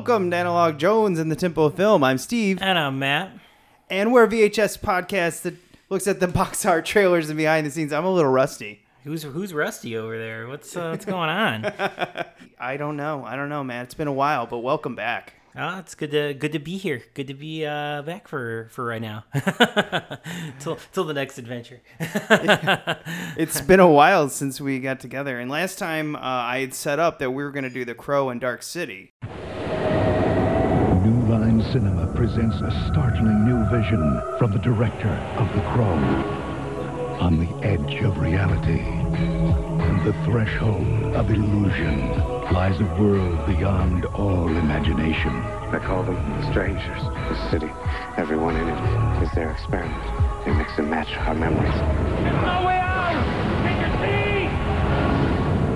[0.00, 2.02] Welcome to Analog Jones and the Temple of Film.
[2.02, 3.32] I'm Steve, And I'm Matt.
[3.90, 5.52] and we're a VHS podcast that
[5.90, 7.92] looks at the box art trailers and behind the scenes.
[7.92, 8.80] I'm a little rusty.
[9.04, 10.48] Who's who's Rusty over there?
[10.48, 11.66] What's uh, what's going on?
[12.58, 13.24] I don't know.
[13.26, 13.84] I don't know, man.
[13.84, 15.34] It's been a while, but welcome back.
[15.54, 17.02] Oh, it's good to good to be here.
[17.12, 19.24] Good to be uh, back for for right now.
[20.60, 21.82] till till the next adventure.
[23.36, 26.98] It's been a while since we got together, and last time uh, I had set
[26.98, 29.12] up that we were going to do The Crow and Dark City.
[31.70, 35.94] New Line Cinema presents a startling new vision from the director of The Crow.
[37.20, 42.10] On the edge of reality and the threshold of illusion
[42.52, 45.30] lies a world beyond all imagination.
[45.30, 47.02] I call them the strangers.
[47.02, 47.70] The city,
[48.16, 50.02] everyone in it is their experiment.
[50.44, 51.72] They mix and match our memories.
[51.72, 53.14] There's no way out!
[53.62, 54.50] Take your seat!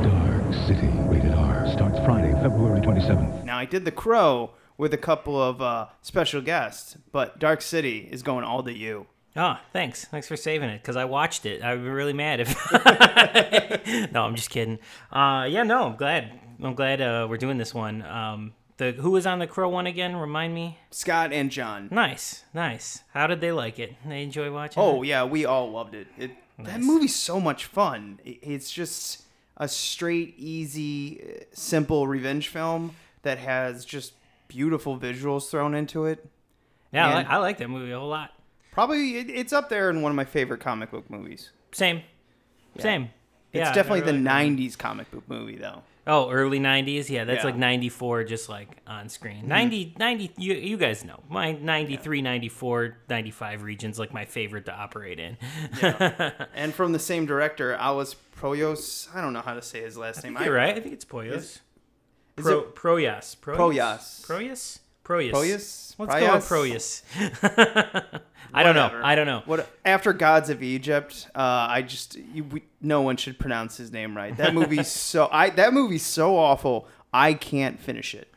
[0.02, 3.44] Dark City, rated R, starts Friday, February 27th.
[3.44, 8.08] Now, I did The Crow with a couple of uh, special guests, but Dark City
[8.10, 9.06] is going all to you.
[9.36, 10.04] Oh, thanks.
[10.04, 11.62] Thanks for saving it because I watched it.
[11.62, 12.54] I'd be really mad if.
[14.12, 14.78] no, I'm just kidding.
[15.10, 16.38] Uh, yeah, no, I'm glad.
[16.62, 18.02] I'm glad uh, we're doing this one.
[18.02, 20.14] Um, the who was on the Crow one again?
[20.16, 20.78] Remind me.
[20.90, 21.88] Scott and John.
[21.90, 23.02] Nice, nice.
[23.12, 23.96] How did they like it?
[24.06, 24.82] They enjoy watching.
[24.82, 25.08] Oh it?
[25.08, 26.06] yeah, we all loved it.
[26.16, 28.20] it That movie's so much fun.
[28.24, 29.22] It's just
[29.56, 34.12] a straight, easy, uh, simple revenge film that has just
[34.54, 36.24] beautiful visuals thrown into it.
[36.92, 37.08] yeah.
[37.08, 38.30] I like, I like that movie a whole lot.
[38.70, 41.50] Probably, it, it's up there in one of my favorite comic book movies.
[41.72, 42.02] Same,
[42.78, 43.10] same.
[43.52, 45.82] It's Yeah, definitely really- the '90s comic book movie, though.
[46.06, 47.08] Oh, early 90s?
[47.08, 47.44] Yeah, that's Yeah.
[47.46, 49.38] like 94 just like on screen.
[49.38, 49.48] Mm-hmm.
[49.48, 51.20] 90 90 you, you guys know.
[51.30, 55.38] My 93, 94, 95 regions like my favorite to operate in.
[56.54, 59.08] And from the same director, Alex Poyos.
[59.14, 60.36] I don't know how to say his last name.
[60.36, 60.76] I- You're right.
[60.76, 61.60] I think it's Poyos.
[62.36, 63.36] Is Pro, it- Proyas.
[63.36, 63.56] Proyas.
[63.56, 64.24] Proyas.
[64.26, 64.78] Proyas.
[65.04, 65.32] Proyas.
[65.32, 65.94] Proyas?
[65.98, 68.20] Let's go with Proyas.
[68.54, 69.00] I don't know.
[69.02, 69.42] I don't know.
[69.46, 71.28] What after Gods of Egypt?
[71.34, 74.36] Uh, I just you, we, no one should pronounce his name right.
[74.36, 76.88] That movie's so I that movie's so awful.
[77.12, 78.28] I can't finish it.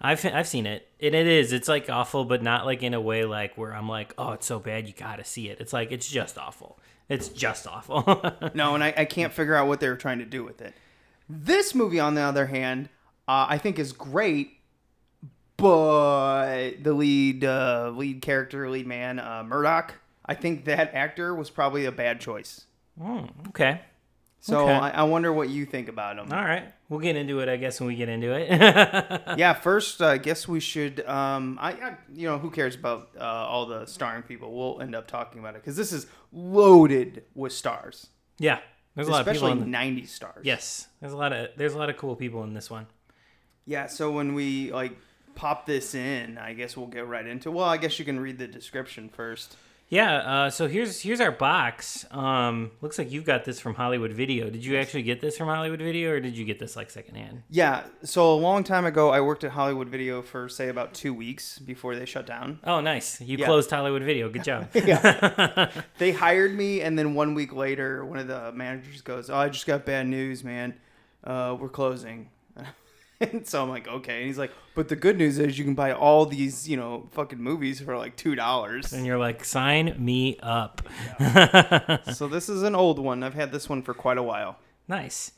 [0.00, 1.52] I've I've seen it, and it is.
[1.52, 4.46] It's like awful, but not like in a way like where I'm like, oh, it's
[4.46, 5.60] so bad, you gotta see it.
[5.60, 6.78] It's like it's just awful.
[7.08, 8.04] It's just awful.
[8.54, 10.74] No, and I, I can't figure out what they were trying to do with it.
[11.28, 12.88] This movie, on the other hand,
[13.28, 14.52] uh, I think is great,
[15.56, 19.94] but the lead uh, lead character, lead man, uh, Murdoch,
[20.24, 22.64] I think that actor was probably a bad choice.
[23.48, 23.80] okay.
[24.40, 24.72] So Okay.
[24.72, 26.32] I, I wonder what you think about him.
[26.32, 27.48] All right, we'll get into it.
[27.48, 28.48] I guess when we get into it.
[29.36, 31.04] yeah, first, I guess we should.
[31.06, 34.56] Um, I, I, you know, who cares about uh, all the starring people?
[34.56, 38.06] We'll end up talking about it because this is loaded with stars,
[38.38, 38.60] yeah,
[38.94, 39.48] there's a lot of people.
[39.48, 40.42] especially In '90s stars.
[40.44, 42.86] yes, there's a lot of there's a lot of cool people in this one.
[43.68, 43.86] Yeah.
[43.86, 44.96] So when we like
[45.34, 47.50] pop this in, I guess we'll get right into.
[47.50, 49.56] Well, I guess you can read the description first.
[49.90, 50.16] Yeah.
[50.16, 52.06] Uh, so here's here's our box.
[52.10, 54.48] Um, looks like you've got this from Hollywood Video.
[54.50, 57.42] Did you actually get this from Hollywood Video, or did you get this like secondhand?
[57.50, 57.84] Yeah.
[58.04, 61.58] So a long time ago, I worked at Hollywood Video for say about two weeks
[61.58, 62.58] before they shut down.
[62.64, 63.20] Oh, nice.
[63.20, 63.46] You Yeah.
[63.46, 64.28] closed Hollywood Video.
[64.30, 64.68] Good job.
[65.98, 69.48] They hired me, and then one week later, one of the managers goes, "Oh, I
[69.50, 70.74] just got bad news, man.
[71.24, 72.30] Uh, we're closing."
[73.20, 75.74] And so I'm like, "Okay." And he's like, "But the good news is you can
[75.74, 79.94] buy all these, you know, fucking movies for like two dollars." and you're like, sign
[79.98, 80.82] me up.
[82.12, 83.22] so this is an old one.
[83.22, 84.58] I've had this one for quite a while.
[84.86, 85.32] Nice.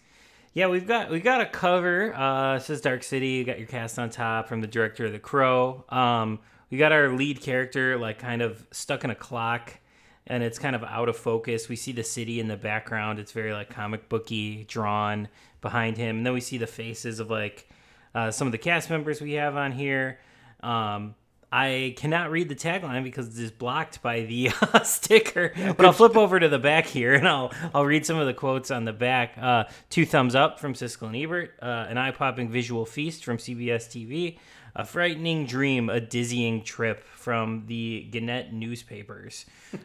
[0.53, 2.15] Yeah, we've got we've got a cover.
[2.15, 3.29] Uh, it says Dark City.
[3.29, 5.85] You got your cast on top from the director of The Crow.
[5.89, 6.41] Um,
[6.71, 9.79] we got our lead character like kind of stuck in a clock,
[10.27, 11.69] and it's kind of out of focus.
[11.69, 13.21] We see the city in the background.
[13.21, 15.29] It's very like comic booky drawn
[15.61, 17.69] behind him, and then we see the faces of like
[18.15, 20.19] uh, some of the cast members we have on here.
[20.63, 21.15] Um,
[21.53, 25.53] I cannot read the tagline because it is blocked by the uh, sticker.
[25.77, 28.35] But I'll flip over to the back here and I'll I'll read some of the
[28.35, 29.35] quotes on the back.
[29.37, 31.55] Uh, two thumbs up from Siskel and Ebert.
[31.61, 34.39] Uh, an eye-popping visual feast from CBS TV.
[34.77, 39.45] A frightening dream, a dizzying trip from the Gannett newspapers.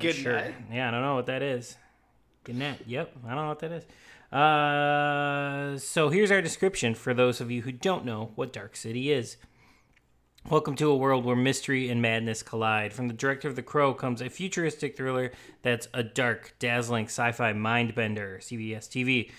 [0.00, 0.32] Good Sure.
[0.32, 0.54] night.
[0.72, 1.76] Yeah, I don't know what that is.
[2.44, 2.78] Gannett.
[2.86, 3.84] Yep, I don't know what that is.
[4.32, 9.12] Uh, so here's our description for those of you who don't know what Dark City
[9.12, 9.36] is.
[10.48, 12.94] Welcome to a world where mystery and madness collide.
[12.94, 17.30] From the director of The Crow comes a futuristic thriller that's a dark, dazzling sci
[17.32, 19.30] fi mind bender, CBS TV.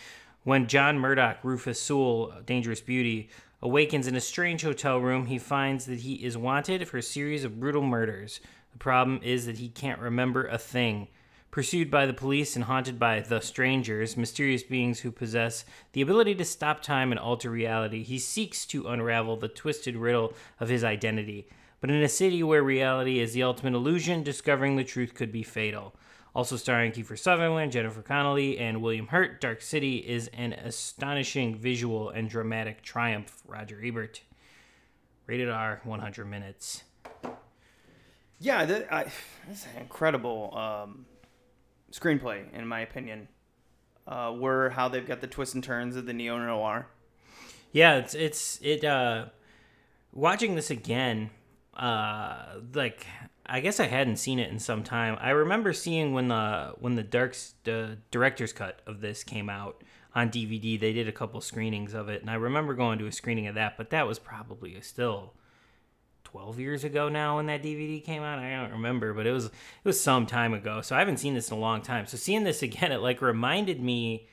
[0.44, 3.30] When John Murdoch, Rufus Sewell, Dangerous Beauty,
[3.63, 7.44] awakens in a strange hotel room, he finds that he is wanted for a series
[7.44, 8.40] of brutal murders.
[8.72, 11.07] The problem is that he can't remember a thing.
[11.54, 16.34] Pursued by the police and haunted by the strangers, mysterious beings who possess the ability
[16.34, 20.84] to stop time and alter reality, he seeks to unravel the twisted riddle of his
[20.84, 21.48] identity.
[21.80, 25.44] But in a city where reality is the ultimate illusion, discovering the truth could be
[25.44, 25.94] fatal.
[26.34, 32.10] Also starring Kiefer Sutherland, Jennifer Connelly, and William Hurt, Dark City is an astonishing visual
[32.10, 33.44] and dramatic triumph.
[33.46, 34.22] Roger Ebert.
[35.28, 36.82] Rated R, 100 minutes.
[38.40, 39.12] Yeah, th- I,
[39.48, 41.06] that's incredible um,
[41.94, 43.28] screenplay, in my opinion.
[44.06, 46.88] Uh, were how they've got the twists and turns of the neo noir.
[47.72, 48.84] Yeah, it's it's it.
[48.84, 49.28] Uh,
[50.12, 51.30] watching this again,
[51.74, 53.07] uh, like
[53.45, 55.18] I guess I hadn't seen it in some time.
[55.22, 59.84] I remember seeing when the when the dark the director's cut of this came out
[60.13, 60.80] on DVD.
[60.80, 63.56] They did a couple screenings of it, and I remember going to a screening of
[63.56, 63.78] that.
[63.78, 65.34] But that was probably still
[66.33, 68.39] 12 years ago now when that DVD came out.
[68.39, 69.51] I don't remember, but it was it
[69.83, 70.81] was some time ago.
[70.81, 72.07] So I haven't seen this in a long time.
[72.07, 74.27] So seeing this again, it like reminded me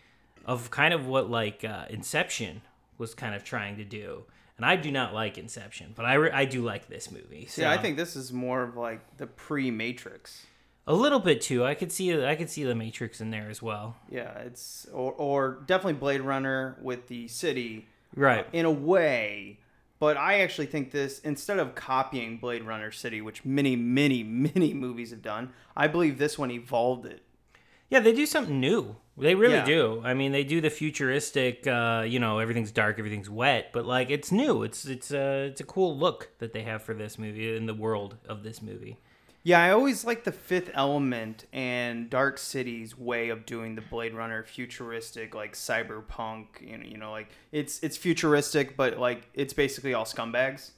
[0.47, 2.63] of kind of what like uh, Inception
[2.97, 4.25] was kind of trying to do.
[4.57, 7.47] And I do not like Inception, but I, re- I do like this movie.
[7.47, 10.47] So Yeah, I think this is more of like the pre Matrix.
[10.87, 11.67] a little bit too.
[11.67, 13.97] I could see I could see the Matrix in there as well.
[14.09, 18.47] Yeah, it's or, or definitely Blade Runner with the city Right.
[18.55, 19.59] in a way.
[20.01, 24.75] But I actually think this instead of copying Blade Runner City, which many, many, many
[24.85, 27.23] movies have done, I believe this one evolved it.
[27.91, 28.97] Yeah, they do something new.
[29.19, 29.65] They really Yeah.
[29.65, 30.01] do.
[30.05, 31.67] I mean, they do the futuristic.
[31.67, 34.63] Uh, you know, everything's dark, everything's wet, but like it's new.
[34.63, 37.75] It's it's a it's a cool look that they have for this movie in the
[37.75, 38.99] world of this movie.
[39.43, 44.13] Yeah, I always like the Fifth Element and Dark City's way of doing the Blade
[44.15, 46.47] Runner futuristic, like cyberpunk.
[46.61, 50.73] You know, you know, like it's it's futuristic, but like it's basically all scumbags.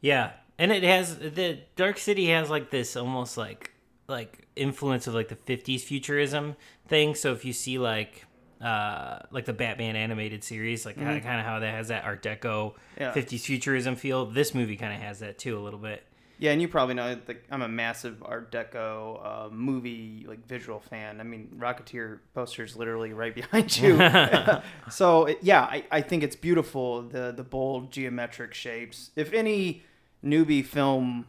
[0.00, 3.72] Yeah, and it has the Dark City has like this almost like
[4.06, 6.54] like influence of like the 50s futurism
[6.86, 7.14] thing.
[7.16, 8.26] So if you see like
[8.60, 12.74] uh like the Batman animated series, like kind of how that has that Art Deco
[12.98, 13.12] Yeah.
[13.12, 16.04] 50s futurism feel, this movie kind of has that too a little bit.
[16.38, 20.80] Yeah, and you probably know that I'm a massive Art Deco uh, movie like visual
[20.80, 21.20] fan.
[21.20, 23.96] I mean, Rocketeer poster's literally right behind you.
[24.90, 29.10] so yeah, I, I think it's beautiful the the bold geometric shapes.
[29.16, 29.82] If any
[30.24, 31.26] newbie film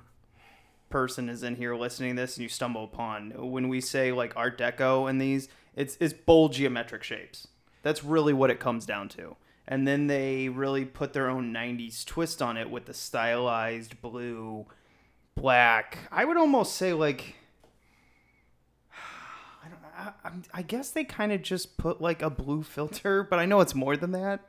[0.90, 4.34] person is in here listening to this and you stumble upon when we say like
[4.36, 7.48] Art Deco and these, it's it's bold geometric shapes.
[7.84, 9.36] That's really what it comes down to.
[9.68, 14.66] And then they really put their own 90s twist on it with the stylized blue,
[15.36, 15.98] black.
[16.12, 17.36] I would almost say like
[19.64, 23.40] I don't I, I'm- guess they kind of just put like a blue filter, but
[23.40, 24.42] I know it's more than that.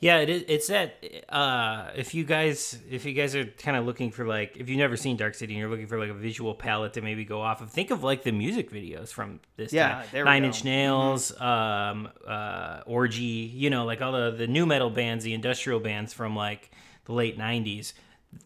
[0.00, 0.44] Yeah, it is.
[0.46, 0.94] It's that.
[1.28, 4.78] Uh, if you guys, if you guys are kind of looking for like, if you've
[4.78, 7.42] never seen Dark City and you're looking for like a visual palette to maybe go
[7.42, 9.72] off of, think of like the music videos from this.
[9.72, 10.06] Yeah, time.
[10.12, 10.44] there we Nine.
[10.44, 13.22] Inch Nails, um, uh, Orgy.
[13.52, 16.70] You know, like all the the nu metal bands, the industrial bands from like
[17.06, 17.92] the late '90s.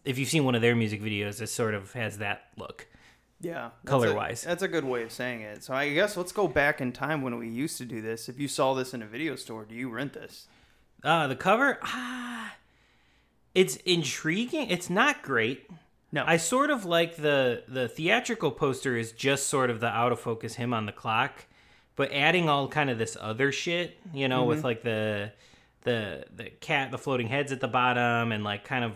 [0.05, 2.87] If you've seen one of their music videos, it sort of has that look.
[3.41, 4.43] Yeah, Color-wise.
[4.43, 5.63] that's a good way of saying it.
[5.63, 8.29] So I guess let's go back in time when we used to do this.
[8.29, 10.47] If you saw this in a video store, do you rent this?
[11.03, 12.55] Uh, the cover, ah,
[13.53, 14.69] it's intriguing.
[14.69, 15.69] It's not great.
[16.13, 20.11] No, I sort of like the the theatrical poster is just sort of the out
[20.11, 21.45] of focus him on the clock,
[21.95, 25.31] but adding all kind of this other shit, you know, with like the
[25.81, 28.93] the the cat, the floating heads at the bottom, and like kind of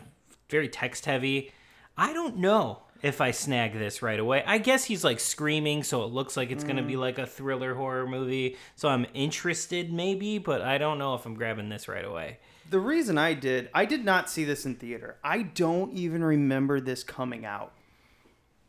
[0.49, 1.51] very text heavy.
[1.97, 4.43] I don't know if I snag this right away.
[4.45, 6.99] I guess he's like screaming, so it looks like it's gonna be mm.
[6.99, 8.57] like a thriller horror movie.
[8.75, 12.39] So I'm interested, maybe, but I don't know if I'm grabbing this right away.
[12.69, 15.17] The reason I did, I did not see this in theater.
[15.23, 17.71] I don't even remember this coming out.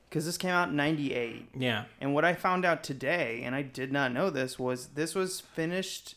[0.08, 1.50] Because this came out in 98.
[1.54, 1.84] Yeah.
[2.00, 5.40] And what I found out today, and I did not know this, was this was
[5.40, 6.14] finished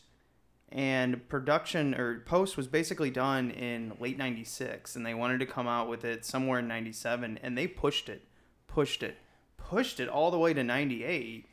[0.72, 4.96] and production or post was basically done in late 96.
[4.96, 7.38] And they wanted to come out with it somewhere in 97.
[7.42, 8.22] And they pushed it,
[8.66, 9.16] pushed it,
[9.56, 11.46] pushed it all the way to 98.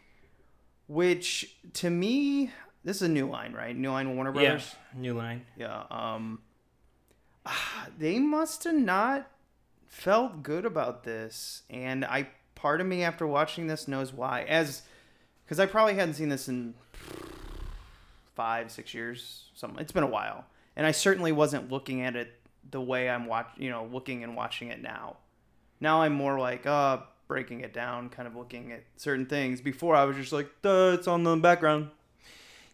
[0.87, 2.51] Which to me,
[2.83, 3.75] this is a new line, right?
[3.75, 4.49] New line Warner Yeah.
[4.49, 4.75] Brothers.
[4.95, 5.45] New line.
[5.57, 5.83] Yeah.
[5.91, 6.39] Um,
[7.45, 9.29] ah, they must have not
[9.87, 14.43] felt good about this, and I part of me after watching this knows why.
[14.43, 14.83] As
[15.45, 16.73] because I probably hadn't seen this in
[18.39, 19.49] five, six years.
[19.53, 19.81] Something.
[19.81, 20.45] It's been a while,
[20.77, 22.31] and I certainly wasn't looking at it
[22.71, 23.49] the way I'm watch.
[23.57, 25.17] You know, looking and watching it now.
[25.81, 29.59] Now I'm more like uh breaking it down, kind of looking at certain things.
[29.59, 31.89] Before I was just like, Duh, it's on the background.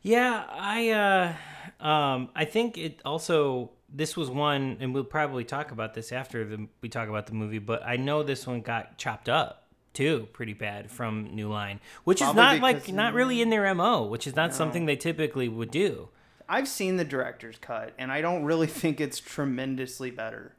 [0.04, 5.72] Yeah, I uh um I think it also this was one and we'll probably talk
[5.72, 9.00] about this after the, we talk about the movie, but I know this one got
[9.00, 9.65] chopped up
[9.96, 13.74] too pretty bad from New Line, which Probably is not like not really in their
[13.74, 16.10] MO, which is not something they typically would do.
[16.48, 20.56] I've seen the director's cut, and I don't really think it's tremendously better.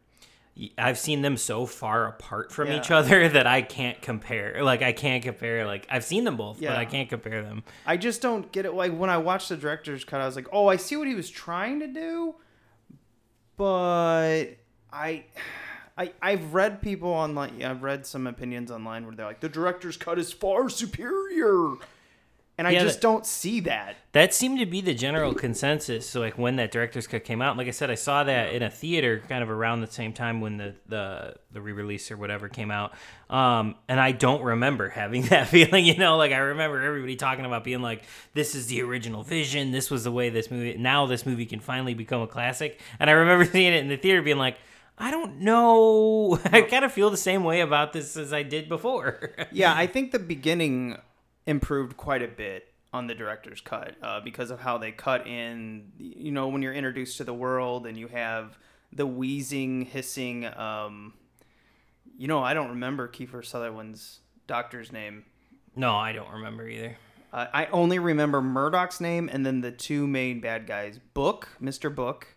[0.78, 2.78] I've seen them so far apart from Yeah.
[2.78, 4.64] each other that I can't compare.
[4.64, 5.66] Like I can't compare.
[5.66, 7.62] Like I've seen them both, but I can't compare them.
[7.84, 8.72] I just don't get it.
[8.72, 11.14] Like when I watched the director's cut, I was like, oh, I see what he
[11.14, 12.36] was trying to do,
[13.56, 14.44] but
[14.92, 15.24] I.
[15.98, 17.62] I, I've read people online.
[17.62, 21.74] I've read some opinions online where they're like, the director's cut is far superior,
[22.58, 23.96] and I Yeah, just that- don't see that.
[24.12, 26.08] That seemed to be the general consensus.
[26.08, 28.62] So like when that director's cut came out, like I said, I saw that in
[28.62, 32.48] a theater kind of around the same time when the the, the re-release or whatever
[32.48, 32.92] came out.
[33.28, 37.44] Um, and I don't remember having that feeling, you know, like I remember everybody talking
[37.44, 39.70] about being like, this is the original vision.
[39.70, 42.80] This was the way this movie, now this movie can finally become a classic.
[42.98, 44.56] And I remember seeing it in the theater being like,
[44.98, 46.38] I don't know.
[46.52, 49.32] I kind of feel the same way about this as I did before.
[49.52, 50.96] Yeah, I think the beginning
[51.46, 55.92] improved quite a bit on the director's cut uh, because of how they cut in.
[55.98, 58.58] You know, when you're introduced to the world and you have
[58.92, 60.46] the wheezing, hissing.
[60.46, 61.14] Um,
[62.18, 65.24] you know, I don't remember Kiefer Sutherland's doctor's name.
[65.74, 66.96] no, I don't remember either.
[67.32, 71.94] Uh, I only remember Murdoch's name and then the two main bad guys, Book, Mr.
[71.94, 72.35] Book,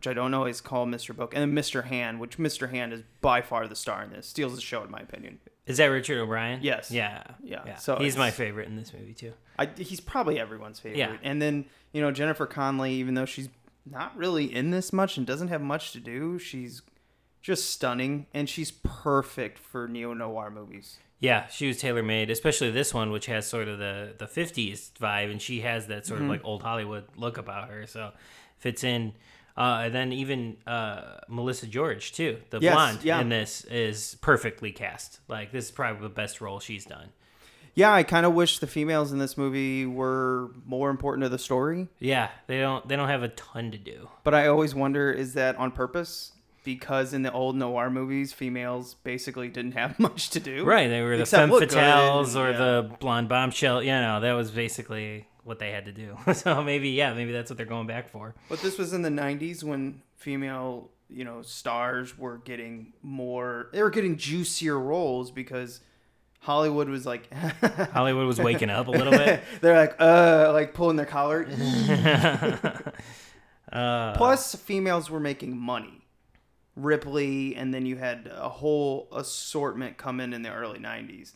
[0.00, 1.14] which I don't know is called Mr.
[1.14, 1.84] Book, and then Mr.
[1.84, 2.70] Hand, which Mr.
[2.70, 4.26] Hand is by far the star in this.
[4.26, 5.38] Steals the show, in my opinion.
[5.66, 6.60] Is that Richard O'Brien?
[6.62, 6.90] Yes.
[6.90, 7.22] Yeah.
[7.44, 9.34] Yeah, so he's my favorite in this movie too.
[9.58, 10.98] I, he's probably everyone's favorite.
[11.00, 11.16] Yeah.
[11.22, 13.50] And then, you know, Jennifer Connelly, even though she's
[13.84, 16.80] not really in this much and doesn't have much to do, she's
[17.42, 20.96] just stunning and she's perfect for neo noir movies.
[21.18, 24.92] Yeah, she was tailor made, especially this one, which has sort of the the '50s
[24.92, 26.30] vibe, and she has that sort Mm-hmm.
[26.30, 27.86] of like old Hollywood look about her.
[27.86, 28.12] So
[28.56, 29.12] fits in.
[29.60, 33.20] Uh, and then even uh, Melissa George too, the Yes, blonde yeah.
[33.20, 35.20] in this is perfectly cast.
[35.28, 37.10] Like this is probably the best role she's done.
[37.74, 41.38] Yeah, I kind of wish the females in this movie were more important to the
[41.38, 44.08] story, Yeah, they don't they don't have a ton to do.
[44.24, 46.32] but I always wonder is that on purpose?
[46.64, 50.64] Because in the old noir movies, females basically didn't have much to do.
[50.64, 52.56] Right, they were the femme fatales and- or yeah.
[52.58, 53.82] the blonde bombshell.
[53.82, 56.16] You know, that was basically what they had to do.
[56.34, 58.34] so maybe yeah, maybe that's what they're going back for.
[58.48, 63.82] But this was in the 90s when female, you know, stars were getting more, they
[63.82, 65.80] were getting juicier roles because
[66.40, 67.32] Hollywood was like,
[67.92, 69.42] Hollywood was waking up a little bit.
[69.60, 71.46] they're like, uh, like pulling their collar.
[73.72, 76.00] Uh, Plus, females were making money.
[76.76, 81.32] Ripley, and then you had a whole assortment come in in the early 90s.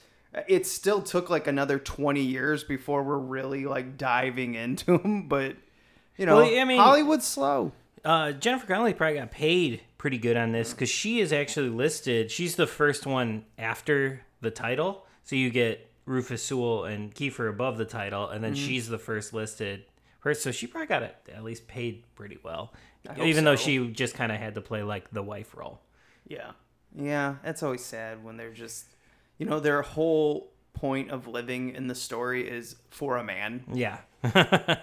[0.49, 5.57] It still took like another 20 years before we're really like diving into them, but
[6.17, 7.73] you know, Well, I mean- Hollywood's slow.
[8.05, 12.31] Uh, Jennifer Connelly probably got paid pretty good on this because she is actually listed.
[12.31, 17.79] She's the first one after the title, so you get Rufus Sewell and Kiefer above
[17.79, 18.67] the title, and then Mm-hmm.
[18.67, 19.85] she's the first listed
[20.21, 20.43] person.
[20.43, 22.75] So she probably got at least paid pretty well,
[23.23, 25.81] even though she just kind of had to play like the wife role.
[26.29, 26.51] Yeah.
[26.95, 28.85] Yeah, that's always sad when they're just,
[29.39, 33.65] you know, their whole point of living in the story is for a man.
[33.73, 33.99] Yeah.
[34.23, 34.81] and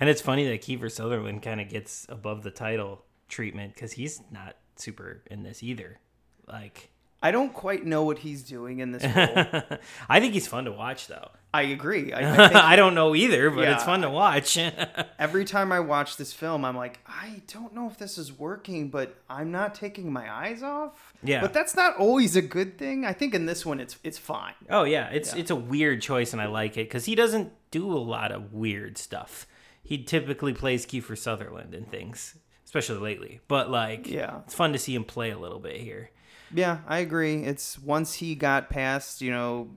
[0.00, 4.56] it's funny that Kiefer Sutherland kind of gets above the title treatment because he's not
[4.76, 5.98] super in this either.
[6.46, 6.90] Like,
[7.24, 9.78] I don't quite know what he's doing in this role.
[10.10, 11.30] I think he's fun to watch though.
[11.54, 12.12] I agree.
[12.12, 14.58] I, I think I don't know either, but it's fun to watch.
[15.18, 18.90] every time I watch this film, I'm like, I don't know if this is working,
[18.90, 21.14] but I'm not taking my eyes off.
[21.22, 21.40] Yeah.
[21.40, 23.06] But that's not always a good thing.
[23.06, 24.54] I think in this one, it's it's fine.
[24.68, 27.90] oh yeah, it's it's a weird choice, and I like it because he doesn't do
[27.90, 29.46] a lot of weird stuff.
[29.82, 33.40] He typically plays Kiefer Sutherland and things, especially lately.
[33.48, 34.40] But like, Yeah.
[34.44, 36.10] it's fun to see him play a little bit here.
[36.54, 37.42] Yeah, I agree.
[37.42, 39.76] It's once he got past, you know,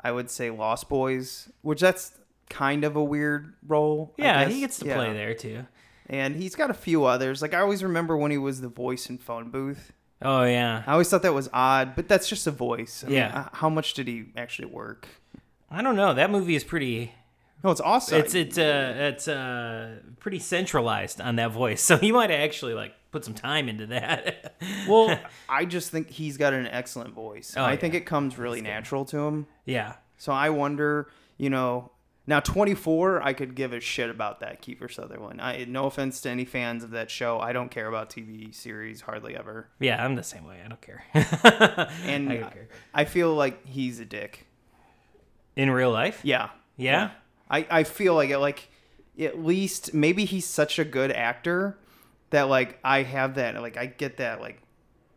[0.00, 2.12] I would say Lost Boys, which that's
[2.48, 4.14] kind of a weird role.
[4.16, 4.96] Yeah, he gets to Yeah.
[4.96, 5.66] play there too.
[6.08, 7.40] And he's got a few others.
[7.42, 9.92] Like I always remember when he was the voice in Phone Booth.
[10.22, 13.04] Oh yeah, I always thought that was odd, but that's just a voice.
[13.06, 13.42] I Yeah.
[13.44, 15.08] h- how much did he actually work?
[15.70, 16.12] I don't know.
[16.12, 17.14] That movie is pretty.
[17.62, 18.20] No, it's awesome.
[18.20, 22.94] It's it's uh it's uh pretty centralized on that voice, so he might actually like
[23.10, 24.54] put some time into that.
[24.88, 27.54] well, I just think he's got an excellent voice.
[27.56, 27.76] Oh, I yeah.
[27.78, 29.46] think it comes really natural to him.
[29.66, 31.90] yeah, So I wonder, you know,
[32.26, 35.40] Now, 24, I could give a shit about that Kiefer Sutherland.
[35.40, 37.40] I no offense to any fans of that show.
[37.40, 39.68] I don't care about TV series hardly ever.
[39.80, 40.60] Yeah, I'm the same way.
[40.64, 41.04] I don't care.
[42.04, 42.68] And I don't care.
[42.94, 44.46] I feel like he's a dick.
[45.56, 46.20] In real life?
[46.22, 46.50] Yeah.
[46.76, 47.10] Yeah.
[47.50, 48.68] I, I feel like it like
[49.18, 51.78] at least maybe he's such a good actor
[52.30, 54.62] that like I have that like I get that like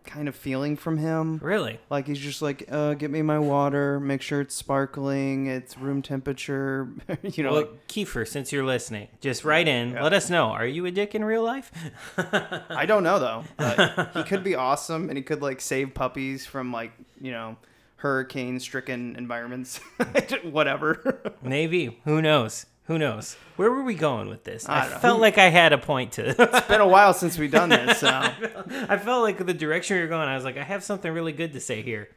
[0.03, 1.39] kind of feeling from him.
[1.41, 1.79] Really?
[1.89, 6.01] Like he's just like, uh, get me my water, make sure it's sparkling, it's room
[6.01, 6.89] temperature.
[7.23, 9.93] you know, Well, like, Kiefer, since you're listening, just write in.
[9.93, 10.47] Let us know.
[10.47, 11.71] Are you a dick in real life?
[12.17, 13.43] I don't know though.
[13.57, 17.57] But he could be awesome, and he could like save puppies from like you know
[18.03, 19.77] hurricane-stricken environments.
[20.43, 21.21] Whatever.
[21.41, 22.01] Maybe.
[22.03, 22.65] Who knows?
[22.87, 23.37] Who knows?
[23.55, 24.67] Where were we going with this?
[24.67, 26.35] I, I felt like I had a point to.
[26.37, 30.09] it's been a while since we've done this, so I felt like the direction you're
[30.09, 30.27] going.
[30.27, 32.09] I was like, I have something really good to say here.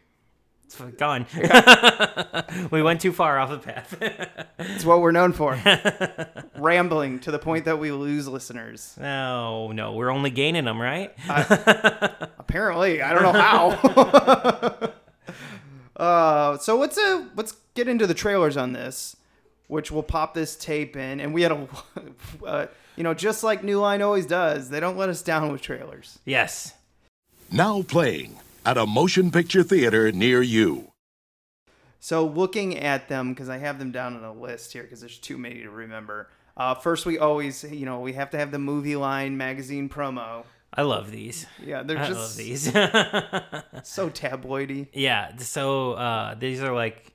[0.65, 1.27] It's gone.
[2.73, 3.97] we went too far off the path.
[4.59, 5.57] it's what we're known for.
[6.57, 8.97] Rambling to the point that we lose listeners.
[9.01, 11.15] no, no, we're only gaining them, right?
[11.29, 14.93] Apparently, I don't know how.
[15.97, 19.17] Uh, so let's uh, let's get into the trailers on this,
[19.69, 21.69] which will pop this tape in, and we had a,
[22.47, 25.63] uh, you know, just like New Line always does, they don't let us down with
[25.63, 26.19] trailers.
[26.25, 26.75] yes.
[27.51, 30.91] Now playing at a motion picture theater near you.
[32.01, 35.19] So looking at them, because I have them down on a list here, because there's
[35.19, 36.29] too many to remember.
[36.57, 40.45] Uh, first, we always, you know, we have to have the movie line magazine promo.
[40.77, 41.47] I love these.
[41.65, 43.83] Yeah, they're just I just love these.
[43.89, 44.89] so tabloidy.
[44.93, 45.37] yeah.
[45.39, 47.13] So uh, these are like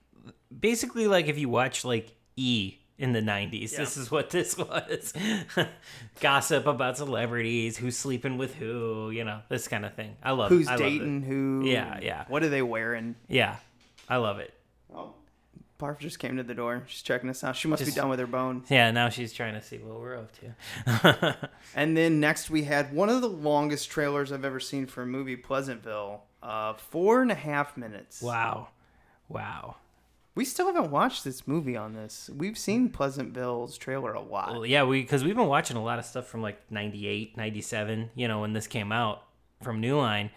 [0.58, 5.13] basically like if you watch like E in the 90s, this is what this was.
[6.20, 10.15] Gossip about celebrities, who's sleeping with who, you know, this kind of thing.
[10.24, 10.89] I love Who's I love it.
[10.89, 11.63] dating who?
[11.65, 12.25] Yeah, yeah.
[12.27, 13.15] What are they wearing?
[13.27, 13.56] Yeah.
[14.08, 14.53] I love it.
[14.94, 15.13] Oh,
[15.81, 16.83] Barf just came to the door.
[16.85, 17.55] She's checking us out.
[17.55, 18.63] She must be done with her bone.
[18.69, 21.50] Yeah, now she's trying to see what we're up to.
[21.75, 25.05] And then next we had one of the longest trailers I've ever seen for a
[25.07, 26.23] movie, Pleasantville.
[26.43, 28.21] Uh, four and a half minutes.
[28.21, 28.69] wow.
[29.27, 29.77] Wow.
[30.33, 32.29] We still haven't watched this movie on this.
[32.34, 34.53] We've seen Pleasantville's trailer a lot.
[34.53, 38.12] Well, yeah, we because we've been watching a lot of stuff from like 98, 97,
[38.15, 39.23] you know, when this came out
[39.62, 40.29] from New Line.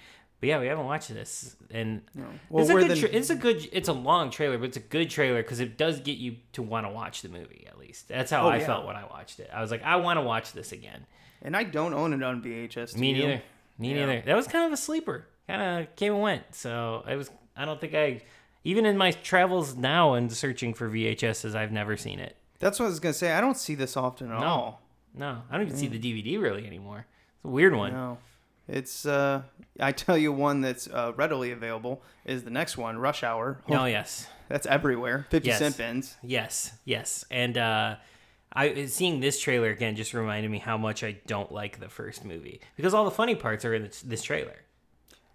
[0.44, 2.02] But yeah, we haven't watched this, and
[2.50, 3.66] Well, it's, a good tra- it's a good.
[3.72, 6.60] It's a long trailer, but it's a good trailer because it does get you to
[6.60, 7.64] want to watch the movie.
[7.66, 8.66] At least that's how Oh, I yeah.
[8.66, 9.48] felt when I watched it.
[9.54, 11.06] I was like, I want to watch this again.
[11.40, 12.94] And I don't own it on VHS.
[12.98, 13.42] Me neither.
[13.78, 14.04] Me Yeah.
[14.04, 14.20] neither.
[14.26, 15.26] That was kind of a sleeper.
[15.48, 16.54] Kind of came and went.
[16.54, 17.30] So I was.
[17.56, 18.20] I don't think I.
[18.64, 22.36] Even in my travels now and searching for VHSs, I've never seen it.
[22.58, 23.32] That's what I was gonna say.
[23.32, 24.46] I don't see this often at No.
[24.46, 24.82] all.
[25.14, 25.98] No, I don't even see mm.
[25.98, 27.06] the DVD really anymore.
[27.36, 27.94] It's a weird one.
[27.94, 28.18] No.
[28.68, 29.42] It's uh
[29.80, 33.60] I tell you one that's uh, readily available is the next one, Rush Hour.
[33.68, 34.26] Oh yes.
[34.48, 35.26] That's everywhere.
[35.30, 35.58] 50 Yes.
[35.58, 36.16] cent bins.
[36.22, 37.96] Yes, yes, and uh,
[38.52, 42.24] I seeing this trailer again just reminded me how much I don't like the first
[42.24, 44.56] movie because all the funny parts are in this, this trailer.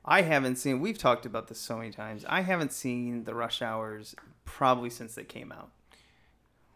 [0.05, 2.23] I haven't seen we've talked about this so many times.
[2.29, 4.15] I haven't seen the Rush Hours
[4.45, 5.69] probably since they came out.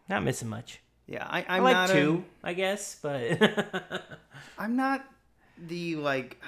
[0.08, 0.80] Not missing much.
[1.06, 4.08] Yeah, I, I I'm like not two, I guess, but
[4.58, 5.04] I'm not
[5.58, 6.40] the like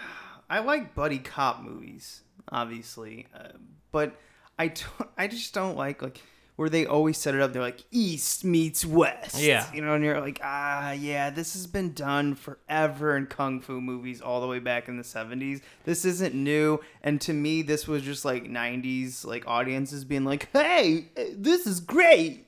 [0.48, 3.48] I like buddy cop movies, obviously, uh,
[3.92, 4.16] but
[4.58, 6.20] I don't, I just don't like like
[6.56, 7.52] where they always set it up.
[7.52, 9.38] They're like East meets West.
[9.38, 9.70] Yeah.
[9.74, 13.78] you know, and you're like, ah, yeah, this has been done forever in kung fu
[13.78, 15.60] movies all the way back in the '70s.
[15.84, 20.48] This isn't new, and to me, this was just like '90s like audiences being like,
[20.52, 22.46] hey, this is great.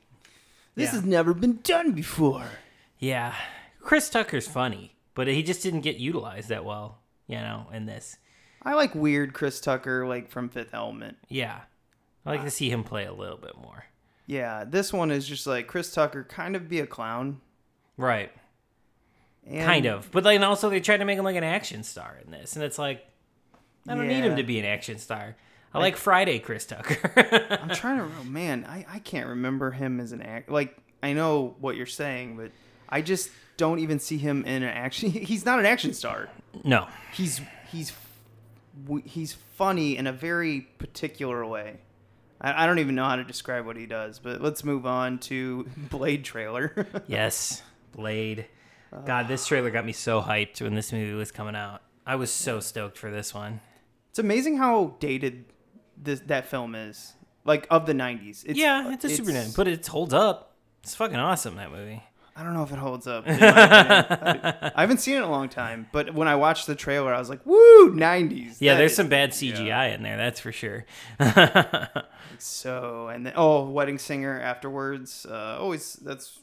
[0.74, 1.00] This Yeah.
[1.00, 2.46] has never been done before.
[2.98, 3.34] yeah,
[3.82, 8.18] Chris Tucker's funny, but he just didn't get utilized that well, you know, in this.
[8.62, 11.16] I like weird Chris Tucker, like from Fifth Element.
[11.28, 11.62] Yeah,
[12.24, 13.86] I like to uh, see him play a little bit more.
[14.26, 17.40] Yeah, this one is just like Chris Tucker kind of be a clown.
[17.96, 18.30] Right,
[19.44, 22.16] And kind of, but then also they tried to make him like an action star
[22.24, 23.04] in this, and it's like
[23.88, 25.34] I don't need him to be an action star.
[25.74, 27.12] I like Friday Chris Tucker.
[27.60, 28.04] I'm trying to.
[28.04, 30.48] Oh, man, I I can't remember him as an act.
[30.48, 32.52] Like I know what you're saying, but
[32.88, 35.10] I just don't even see him in an action.
[35.10, 36.30] He's not an action star.
[36.64, 37.92] no, He's he's
[39.04, 41.78] he's funny in a very particular way.
[42.40, 44.18] I, I don't even know how to describe what he does.
[44.18, 46.86] But let's move on to Blade trailer.
[47.06, 48.46] Yes, Blade.
[49.04, 51.82] God, this trailer got me so hyped when this movie was coming out.
[52.06, 53.60] I was so stoked for this one.
[54.08, 55.44] it's amazing how dated
[55.96, 57.12] this that film is.
[57.44, 58.44] Like of the '90s.
[58.46, 60.54] It's, yeah, it's a super name, but it holds up.
[60.82, 62.02] It's fucking awesome that movie.
[62.38, 63.26] I don't know if it holds up.
[63.26, 64.54] in my opinion.
[64.62, 67.12] I, I haven't seen it in a long time, but when I watched the trailer,
[67.12, 70.52] I was like, "Woo, '90s!" Yeah, there's is- some bad CGI in there, that's for
[70.52, 70.86] sure.
[72.40, 75.26] So and then oh, Wedding Singer afterwards.
[75.28, 76.38] Uh, always that's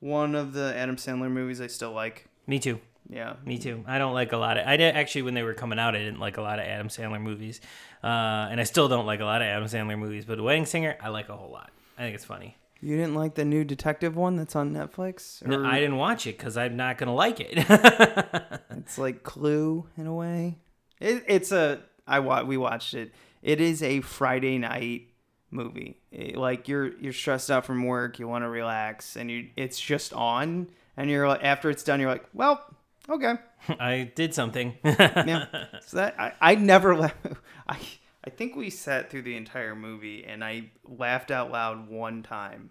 [0.00, 2.28] one of the Adam Sandler movies I still like.
[2.46, 2.80] Me too.
[3.08, 3.84] Yeah, Me too.
[3.86, 4.66] I don't like a lot of.
[4.66, 5.94] I did actually when they were coming out.
[5.94, 7.60] I didn't like a lot of Adam Sandler movies,
[8.02, 8.06] uh,
[8.50, 10.24] and I still don't like a lot of Adam Sandler movies.
[10.24, 11.70] But Wedding Singer, I like a whole lot.
[11.96, 12.56] I think it's funny.
[12.80, 15.44] You didn't like the new detective one that's on Netflix?
[15.46, 17.64] No, I didn't watch it because I'm not gonna like it.
[18.78, 20.58] It's like Clue in a way.
[21.00, 23.12] It, it's a I wa- we watched it.
[23.42, 25.08] It is a Friday night
[25.50, 25.96] movie.
[26.12, 29.80] It- like you're you're stressed out from work, you want to relax, and you it's
[29.80, 32.62] just on, and you're like after it's done, you're like, well,
[33.08, 33.34] okay,
[33.80, 34.74] I did something.
[34.84, 35.46] yeah.
[35.86, 37.10] So that I I never
[37.68, 37.78] I
[38.26, 42.70] I think we sat through the entire movie, and I laughed out loud one time.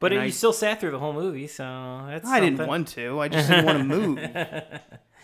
[0.00, 2.26] but And you still sat through the whole movie, so that's.
[2.26, 3.20] I didn't want to.
[3.20, 4.18] I just didn't want to move.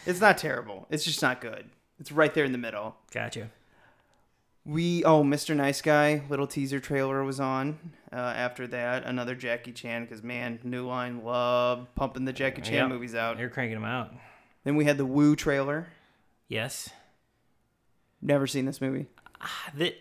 [0.06, 0.86] It's not terrible.
[0.88, 1.68] It's just not good.
[1.98, 2.96] It's right there in the middle.
[3.12, 3.50] Gotcha.
[4.64, 5.54] We oh, Mr.
[5.54, 7.78] Nice Guy little teaser trailer was on.
[8.10, 12.74] Uh, after that, another Jackie Chan because man, New Line loved pumping the Jackie Chan
[12.74, 12.88] Yep.
[12.88, 13.36] movies out.
[13.36, 14.14] They're cranking them out.
[14.64, 15.88] Then we had the Woo trailer.
[16.48, 16.88] Yes.
[18.22, 19.06] Never seen this movie.
[19.40, 19.94] Ah, that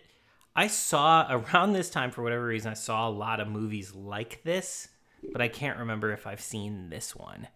[0.56, 4.44] I saw around this time for whatever reason I saw a lot of movies like
[4.44, 4.90] this,
[5.32, 7.48] but I can't remember if I've seen this one.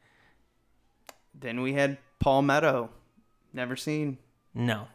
[1.37, 2.89] Then we had Paul Meadow.
[3.53, 4.17] Never seen.
[4.55, 4.87] No,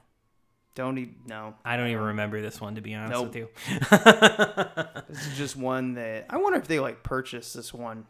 [0.77, 1.55] Don't even no.
[1.65, 3.27] I don't even remember this one to be honest Nope.
[3.27, 3.49] with you.
[5.09, 8.07] This is just one that I wonder if they like purchased this one.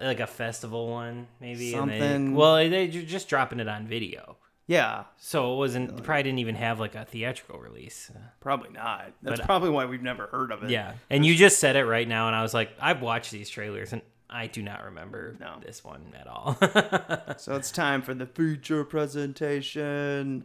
[0.00, 1.74] like a festival one, maybe.
[1.74, 4.36] and they- Something- well, they are just dropping it on video,
[4.70, 5.96] Yeah, so it wasn't.
[5.96, 8.08] they Probably didn't even have like a theatrical release.
[8.38, 9.10] probably not.
[9.20, 10.70] That's But- uh, probably why we've never heard of it.
[10.70, 13.50] Yeah, and you just said it right now, and I was like, I've watched these
[13.50, 15.56] trailers, and I do not remember No.
[15.60, 16.56] this one at all.
[17.38, 20.44] So it's time for the feature presentation.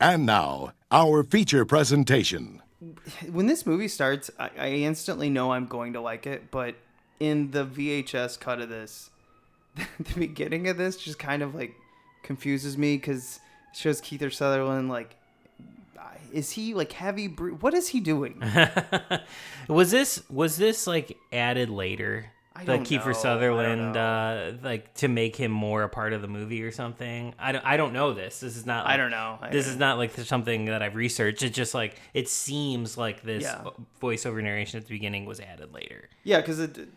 [0.00, 2.62] And now, our feature presentation.
[3.30, 6.50] when this movie starts, I, I instantly know I'm going to like it.
[6.50, 6.76] But
[7.20, 9.10] in the VHS cut of this,
[9.74, 11.74] the beginning of this just kind of like
[12.22, 13.40] confuses me because it
[13.74, 15.14] shows Kiefer Sutherland like,
[16.32, 17.26] is he like heavy?
[17.26, 18.42] Bre- what is he doing?
[19.68, 22.26] Was this was this like added later?
[22.54, 23.12] I like don't Kiefer know.
[23.12, 27.34] Sutherland, uh, like to make him more a part of the movie or something.
[27.38, 28.40] I don't, I don't know this.
[28.40, 28.86] This is not.
[28.86, 29.38] I don't know.
[29.40, 31.42] I- this is not like something that I've researched.
[31.42, 33.64] It's just like it seems like this Yeah.
[34.02, 36.08] voiceover narration at the beginning was added later.
[36.24, 36.88] yeah, because it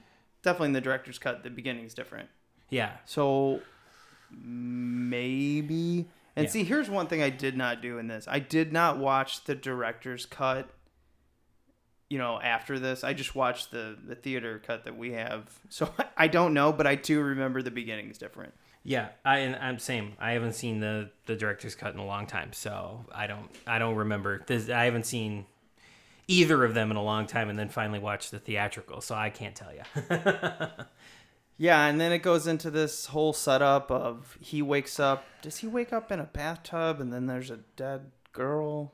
[0.44, 2.28] definitely in the director's cut, the beginning's different.
[2.70, 2.92] Yeah.
[3.06, 3.62] So
[4.32, 6.08] maybe.
[6.36, 6.52] And Yeah.
[6.52, 8.26] see, here's one thing I did not do in this.
[8.30, 10.70] I did not watch the director's cut.
[12.10, 15.60] You know, after this, I just watched the the theater cut that we have.
[15.70, 18.54] So I don't know, but I do remember the beginning is different.
[18.84, 20.14] Yeah, I and I'm same.
[20.20, 23.80] I haven't seen the the director's cut in a long time, so I don't I
[23.80, 24.44] don't remember.
[24.48, 25.46] This, I haven't seen
[26.28, 29.30] either of them in a long time, and then finally watched the theatrical, so I
[29.30, 29.82] can't tell you.
[31.62, 35.24] Yeah, and then it goes into this whole setup of he wakes up.
[35.44, 38.94] Does he wake up in a bathtub and then there's a dead girl?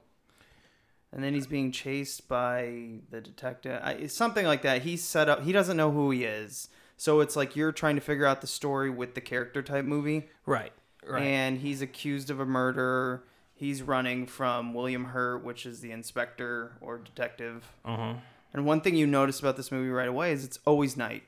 [1.14, 3.80] And then he's being chased by the detective.
[3.82, 4.82] I, something like that.
[4.82, 5.46] He's set up.
[5.46, 6.68] He doesn't know who he is.
[6.98, 10.28] So it's like you're trying to figure out the story with the character type movie.
[10.46, 10.74] right,
[11.08, 11.24] right.
[11.24, 13.24] And he's accused of a murder.
[13.56, 17.72] He's running from William Hurt, which is the inspector or detective.
[17.86, 18.16] uh-huh.
[18.54, 21.24] And one thing you notice about this movie right away is it's always night.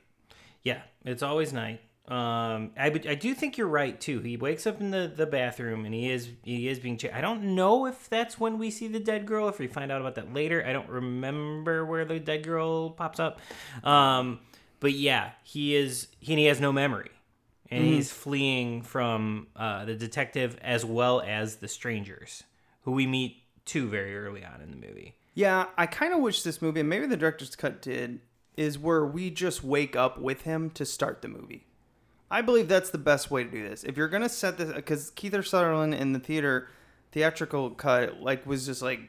[0.62, 1.80] Yeah, it's always night.
[2.08, 4.20] Um, I I do think you're right too.
[4.20, 7.14] He wakes up in the, the bathroom and he is he is being chased.
[7.14, 9.48] I don't know if that's when we see the dead girl.
[9.48, 13.20] If we find out about that later, I don't remember where the dead girl pops
[13.20, 13.40] up.
[13.84, 14.40] Um,
[14.80, 17.10] but yeah, he is he, he has no memory,
[17.70, 22.42] and he's fleeing from uh, the detective as well as the strangers
[22.82, 25.14] who we meet too very early on in the movie.
[25.34, 28.20] Yeah, I kind of wish this movie, and maybe the director's cut did,
[28.56, 31.66] is where we just wake up with him to start the movie.
[32.30, 33.82] I believe that's the best way to do this.
[33.84, 36.68] If you're gonna set this, because Kiefer Sutherland in the theater
[37.12, 39.00] theatrical cut, like was just like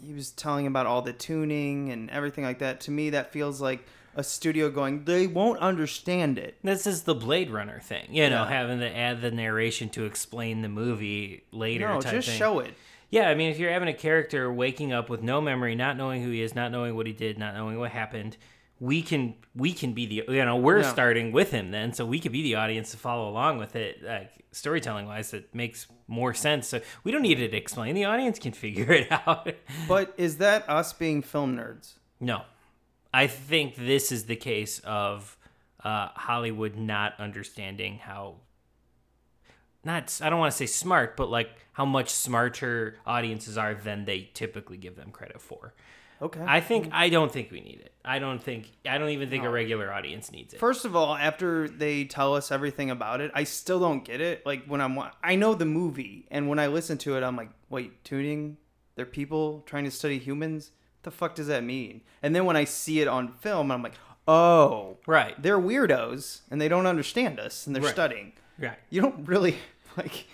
[0.00, 2.80] he was telling about all the tuning and everything like that.
[2.82, 3.84] To me, that feels like
[4.14, 6.56] a studio going, they won't understand it.
[6.62, 8.48] This is the Blade Runner thing, you know, Yeah.
[8.48, 11.88] having to add the narration to explain the movie later.
[11.88, 12.38] No, just thing.
[12.38, 12.74] show it.
[13.10, 16.22] Yeah, I mean, if you're having a character waking up with no memory, not knowing
[16.22, 18.36] who he is, not knowing what he did, not knowing what happened,
[18.80, 20.90] we can we can be the you know we're Yeah.
[20.92, 24.02] starting with him then, so we could be the audience to follow along with it,
[24.02, 25.34] like storytelling wise.
[25.34, 26.68] It makes more sense.
[26.68, 27.94] So we don't need it to explain.
[27.94, 29.52] The audience can figure it out.
[29.88, 31.94] But is that us being film nerds?
[32.20, 32.42] no,
[33.12, 35.36] I think this is the case of
[35.84, 38.36] uh, Hollywood not understanding how
[39.84, 44.04] not I don't want to say smart, but like how much smarter audiences are than
[44.04, 45.74] they typically give them credit for.
[46.20, 46.42] Okay.
[46.46, 47.92] I think I don't think we need it.
[48.04, 50.58] I don't think I don't even think a regular audience needs it.
[50.60, 54.44] First of all, after they tell us everything about it, I still don't get it.
[54.46, 57.50] Like when I'm, I know the movie, and when I listen to it, I'm like,
[57.70, 58.56] wait, tuning?
[58.96, 60.72] They're people trying to study humans.
[60.98, 62.00] What the fuck does that mean?
[62.22, 63.94] And then when I see it on film, I'm like,
[64.26, 65.40] oh, Right.
[65.40, 67.92] they're weirdos, and they don't understand us, and they're Right.
[67.92, 68.32] studying.
[68.58, 68.78] Right.
[68.90, 69.56] You don't really
[69.96, 70.26] like.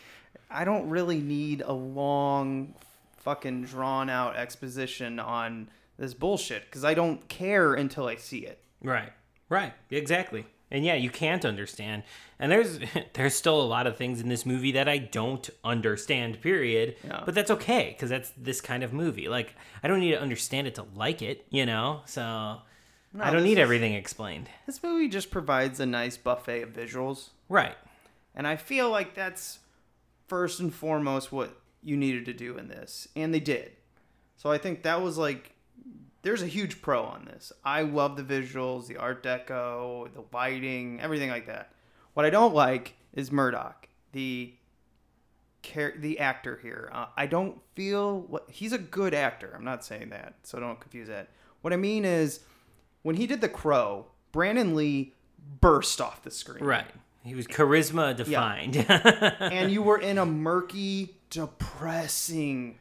[0.50, 2.74] I don't really need a long,
[3.24, 8.60] fucking drawn out exposition on this bullshit because I don't care until I see it.
[8.82, 9.12] Right.
[9.48, 9.72] Right.
[9.90, 10.46] Exactly.
[10.70, 12.02] And yeah, you can't understand.
[12.38, 12.78] And there's
[13.14, 16.40] there's still a lot of things in this movie that I don't understand.
[16.40, 16.96] Period.
[17.04, 17.22] Yeah.
[17.24, 19.28] But that's okay because that's this kind of movie.
[19.28, 21.46] Like I don't need to understand it to like it.
[21.50, 22.02] You know.
[22.06, 24.48] So I don't need is- everything explained.
[24.66, 27.30] This movie just provides a nice buffet of visuals.
[27.48, 27.76] Right.
[28.34, 29.60] And I feel like that's
[30.26, 33.06] first and foremost what you needed to do in this.
[33.14, 33.72] And they did.
[34.36, 35.52] So I think that was like
[36.22, 37.52] there's a huge pro on this.
[37.64, 41.70] I love the visuals, the art deco, the lighting, everything like that.
[42.14, 44.54] What I don't like is Murdoch, the
[45.62, 46.90] char- the actor here.
[46.92, 49.52] Uh, I don't feel what he's a good actor.
[49.54, 51.28] I'm not saying that, so don't confuse that.
[51.60, 52.40] What I mean is
[53.02, 55.14] when he did The Crow, Brandon Lee
[55.60, 56.86] burst off the screen Right.
[57.22, 58.76] He was charisma defined.
[58.76, 59.32] Yeah.
[59.40, 62.78] and you were in a murky, depressing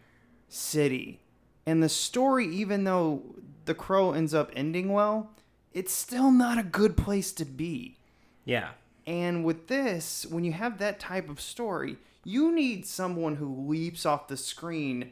[0.48, 1.20] city.
[1.66, 3.24] And the story, even though
[3.66, 5.32] The Crow ends up ending well,
[5.74, 7.98] it's still not a good place to be.
[8.46, 8.70] yeah.
[9.06, 14.06] And with this, when you have that type of story, you need someone who leaps
[14.06, 15.12] off the screen,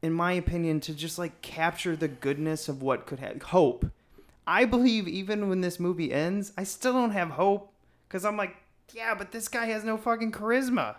[0.00, 3.84] in my opinion, to just like capture the goodness of what could have hope.
[4.46, 7.74] I believe even when this movie ends, I still don't have hope
[8.08, 8.56] because I'm like,
[8.94, 10.96] yeah, but this guy has no fucking charisma.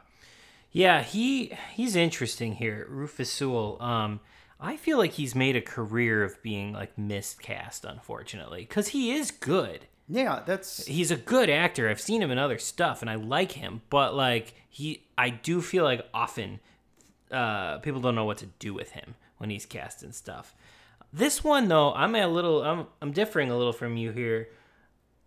[0.72, 3.82] Yeah, he he's interesting here, Rufus Sewell.
[3.82, 4.22] Um,
[4.60, 9.32] I feel like he's made a career of being like miscast, unfortunately, because he is
[9.32, 9.88] good.
[10.08, 11.90] Yeah, that's He's a good actor.
[11.90, 13.82] I've seen him in other stuff, and I like him.
[13.90, 16.60] But like he, I do feel like often
[17.32, 20.54] uh, people don't know what to do with him when he's cast and stuff.
[21.14, 24.50] This one though, I'm a little, I'm I'm differing a little from you here.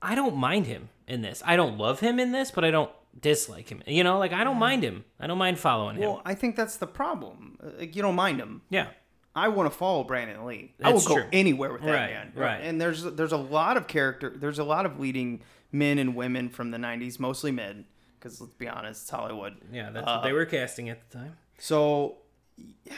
[0.01, 1.43] I don't mind him in this.
[1.45, 3.83] I don't love him in this, but I don't dislike him.
[3.87, 5.05] You know, like I don't mind him.
[5.21, 6.03] I don't mind following him.
[6.03, 6.23] well.
[6.25, 7.59] I think that's the problem.
[7.79, 8.63] Like, you don't mind him.
[8.71, 8.89] Yeah.
[9.37, 10.75] I want to follow Brandon Lee.
[10.83, 11.27] I will That's go true.
[11.33, 12.33] anywhere with that Right, man.
[12.37, 12.61] right.
[12.63, 14.33] And there's there's a lot of character.
[14.35, 15.41] There's a lot of leading
[15.73, 17.85] men and women from the '90s, mostly men,
[18.19, 19.57] because let's be honest, it's Hollywood.
[19.73, 21.37] Yeah, that's Uh, what they were casting at the time.
[21.59, 22.19] So,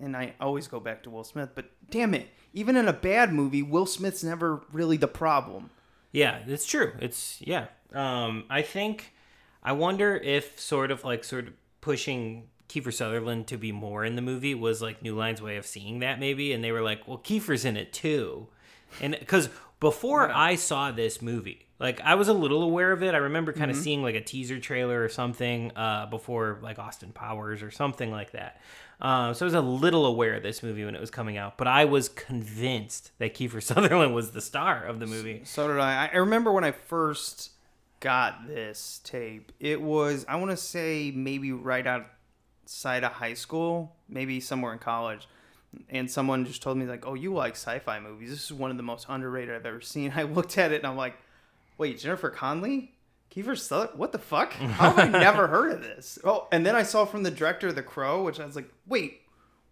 [0.00, 3.32] and I always go back to Will Smith, but damn it, even in a bad
[3.32, 5.70] movie, Will Smith's never really the problem.
[6.12, 6.92] Yeah, it's true.
[7.00, 7.66] It's yeah.
[7.92, 9.12] Um, I think
[9.62, 14.16] I wonder if sort of like sort of pushing Kiefer Sutherland to be more in
[14.16, 17.06] the movie was like New Line's way of seeing that maybe, and they were like,
[17.06, 18.48] well, Kiefer's in it too,
[19.00, 19.48] and because
[19.80, 23.14] before I saw this movie, like I was a little aware of it.
[23.14, 27.12] I remember kind of seeing like a teaser trailer or something uh, before like Austin
[27.12, 28.60] Powers or something like that.
[28.98, 31.58] Uh, so I was a little aware of this movie when it was coming out,
[31.58, 35.42] but I was convinced that Kiefer Sutherland was the star of the movie.
[35.44, 36.06] So did I.
[36.12, 37.50] I remember when I first
[38.06, 39.50] got this tape.
[39.58, 44.78] It was I want to say maybe right outside of high school, maybe somewhere in
[44.78, 45.26] college.
[45.90, 48.30] And someone just told me like, "Oh, you like sci-fi movies?
[48.30, 50.86] This is one of the most underrated I've ever seen." I looked at it and
[50.86, 51.16] I'm like,
[51.78, 52.94] "Wait, Jennifer Connelly,
[53.34, 53.98] Kiefer Sutherland?
[53.98, 54.52] What the fuck?
[54.52, 57.66] How have I never heard of this?" Oh, and then I saw from the director
[57.66, 59.22] of The Crow, which I was like, "Wait,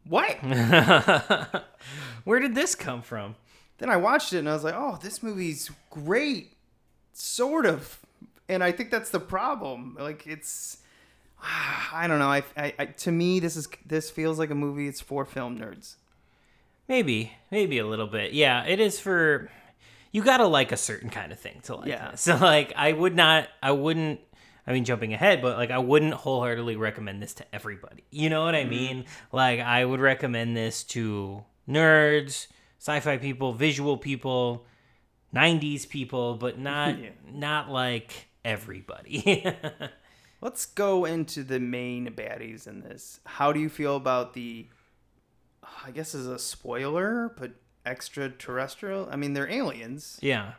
[0.09, 0.35] what?"
[2.25, 3.37] Where did this come from?
[3.79, 6.51] then I watched it and I was like, "Oh, this movie's great."
[7.13, 8.01] Sort of.
[8.49, 9.97] And I think that's the problem.
[9.99, 10.79] Like it's
[11.93, 12.29] I don't know.
[12.29, 15.59] I, I, I to me this is this feels like a movie it's for film
[15.59, 15.97] nerds.
[16.89, 18.33] Maybe, maybe a little bit.
[18.35, 19.51] Yeah, it is for
[20.13, 22.11] you got to like a certain kind of thing to like Yeah.
[22.13, 22.21] this.
[22.25, 24.21] So like I would not I wouldn't
[24.67, 28.05] I mean jumping ahead, but like I wouldn't wholeheartedly recommend this to everybody.
[28.11, 28.71] You know what I mm-hmm.
[28.71, 29.05] mean?
[29.33, 32.47] Like I would recommend this to nerds,
[32.79, 34.67] sci-fi people, visual people,
[35.35, 37.09] 90s people, but not Yeah.
[37.33, 39.47] not like everybody.
[40.41, 43.21] Let's go into the main baddies in this.
[43.25, 44.67] How do you feel about the
[45.85, 47.53] I guess is a spoiler, but
[47.87, 49.09] extraterrestrial?
[49.11, 50.53] I mean, they're aliens, yeah.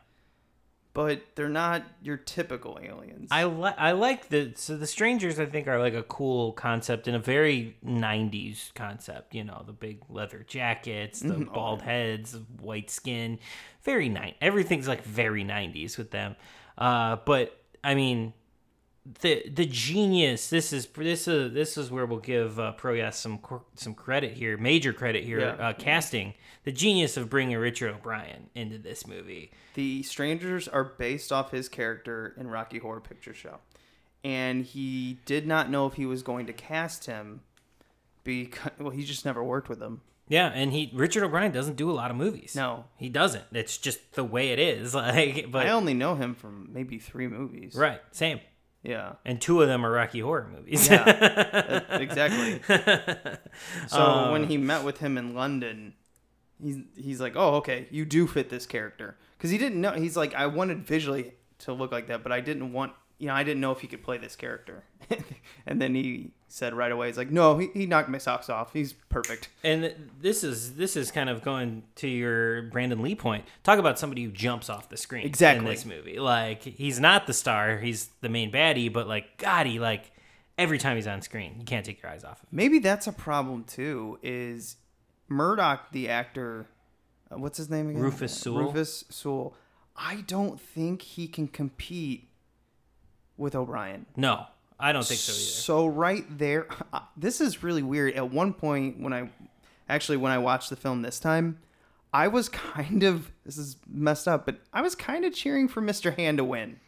[0.94, 3.30] but they're not your typical aliens.
[3.32, 7.08] I like I like the so the strangers I think are like a cool concept
[7.08, 9.36] and a very '90s concept.
[9.36, 13.40] You know, the big leather jackets, the bald heads, white skin,
[13.84, 14.34] very nice.
[14.42, 16.36] Everything's like very '90s with them.
[16.78, 18.34] Uh, but I mean,
[19.22, 20.50] the the genius.
[20.50, 23.40] This is this is this is where we'll give uh, Proyas some
[23.76, 25.40] some credit here, major credit here.
[25.40, 25.68] Yeah.
[25.68, 29.52] Uh, casting the genius of bringing Richard O'Brien into this movie.
[29.76, 33.60] the strangers are based off his character in Rocky Horror Picture Show,
[34.24, 37.42] and he did not know if he was going to cast him
[38.24, 40.02] because well, he just never worked with him.
[40.28, 42.56] Yeah, and he Richard O'Brien doesn't do a lot of movies.
[42.56, 42.86] No.
[42.98, 43.44] he doesn't.
[43.52, 44.94] It's just the way it is.
[44.96, 47.76] Like, but I only know him from maybe three movies.
[47.76, 48.40] right, same.
[48.84, 49.14] Yeah.
[49.26, 50.88] And two of them are Rocky Horror movies.
[50.90, 51.82] Yeah.
[51.90, 52.62] Exactly.
[53.88, 55.94] So Um, when he met with him in London,
[56.62, 59.92] he's he's like, "Oh, okay, you do fit this character." Because he didn't know.
[59.94, 63.34] He's like, "I wanted visually to look like that, but I didn't want." You know,
[63.34, 64.84] I didn't know if he could play this character.
[65.66, 68.74] and then he said right away, he's like, no, he, he knocked my socks off.
[68.74, 69.50] He's perfect.
[69.64, 73.46] And this is this is kind of going to your Brandon Lee point.
[73.64, 75.66] Talk about somebody who jumps off the screen Exactly.
[75.66, 76.20] in this movie.
[76.20, 80.12] Like he's not the star, he's the main baddie, but like God, he like
[80.58, 82.48] every time he's on screen, you can't take your eyes off him.
[82.52, 84.20] Maybe that's a problem too.
[84.22, 84.78] Is
[85.30, 86.68] Murdoch the actor?
[87.32, 88.02] Uh, what's his name again?
[88.02, 88.66] Rufus Sewell?
[88.66, 89.56] Rufus Sewell.
[89.96, 92.30] I don't think he can compete
[93.38, 94.06] with O'Brien.
[94.16, 94.46] No,
[94.80, 95.40] I don't think so either.
[95.42, 98.14] So right there, uh, this is really weird.
[98.16, 99.30] At one point, when I
[99.90, 101.60] actually when I watched the film this time,
[102.14, 105.82] I was kind of this is messed up, but I was kind of cheering for
[105.82, 106.16] Mr.
[106.16, 106.80] Hand to win,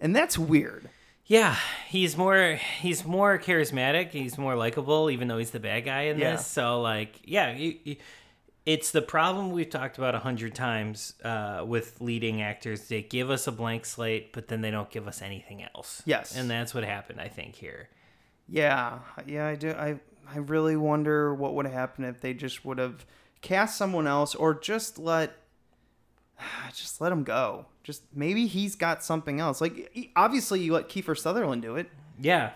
[0.00, 0.88] and that's weird.
[1.26, 1.56] Yeah,
[1.88, 4.12] he's more he's more charismatic.
[4.12, 6.32] He's more likable, even though he's the bad guy in Yeah.
[6.36, 6.46] this.
[6.46, 7.96] So like, yeah, you, you,
[8.68, 12.86] it's the problem we've talked about a hundred times uh, with leading actors.
[12.88, 16.02] They give us a blank slate, but then they don't give us anything else.
[16.04, 16.36] Yes.
[16.36, 17.88] and that's what happened, I think here.
[18.46, 19.70] Yeah, yeah, I do.
[19.70, 19.98] I
[20.30, 23.06] I really wonder what would happen if they just would have
[23.40, 25.32] cast someone else or just let
[26.74, 27.64] just let him go.
[27.82, 29.62] Just maybe he's got something else.
[29.62, 31.90] Like obviously you let Kiefer Sutherland do it.
[32.20, 32.50] Yeah,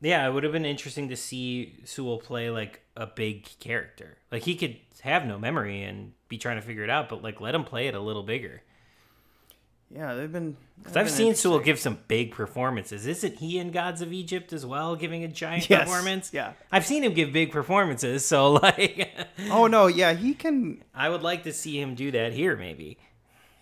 [0.00, 4.18] yeah, it would have been interesting to see Sewell play like a big character.
[4.30, 7.40] Like he could have no memory and be trying to figure it out, but like
[7.40, 8.62] let him play it a little bigger.
[9.90, 10.56] Yeah, they've been.
[10.78, 13.06] Because I've seen Sewell give some big performances.
[13.06, 16.30] Isn't he in Gods of Egypt as well, giving a giant Yes, performance?
[16.32, 16.52] yeah.
[16.70, 19.10] I've seen him give big performances, so like,
[19.50, 20.84] Oh no, yeah, he can.
[20.94, 22.98] I would like to see him do that here, maybe.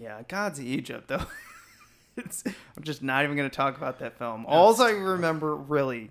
[0.01, 1.25] Yeah, Gods of Egypt though.
[2.17, 4.45] it's, I'm just not even gonna talk about that film.
[4.47, 6.11] All I remember really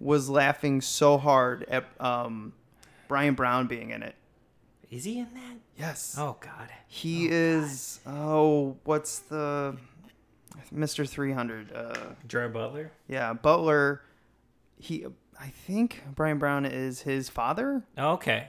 [0.00, 2.52] was laughing so hard at um,
[3.08, 4.14] Bryan Brown being in it.
[4.90, 5.56] Is he in that?
[5.78, 6.14] Yes.
[6.18, 6.68] Oh God.
[6.86, 8.00] He is.
[8.06, 9.76] Oh, what's the
[10.74, 11.08] Mr.
[11.08, 11.72] 300?
[11.72, 11.94] Uh,
[12.28, 12.92] Gerard Butler.
[13.08, 14.00] yeah, Butler.
[14.78, 15.06] He,
[15.40, 17.82] I think Bryan Brown is his father.
[17.98, 18.48] Okay.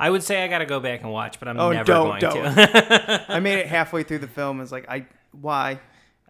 [0.00, 2.20] I would say I got to go back and watch, but I'm Oh, never don't,
[2.20, 2.54] going don't.
[2.54, 3.24] to.
[3.28, 4.60] I made it halfway through the film.
[4.60, 5.80] It's like I why?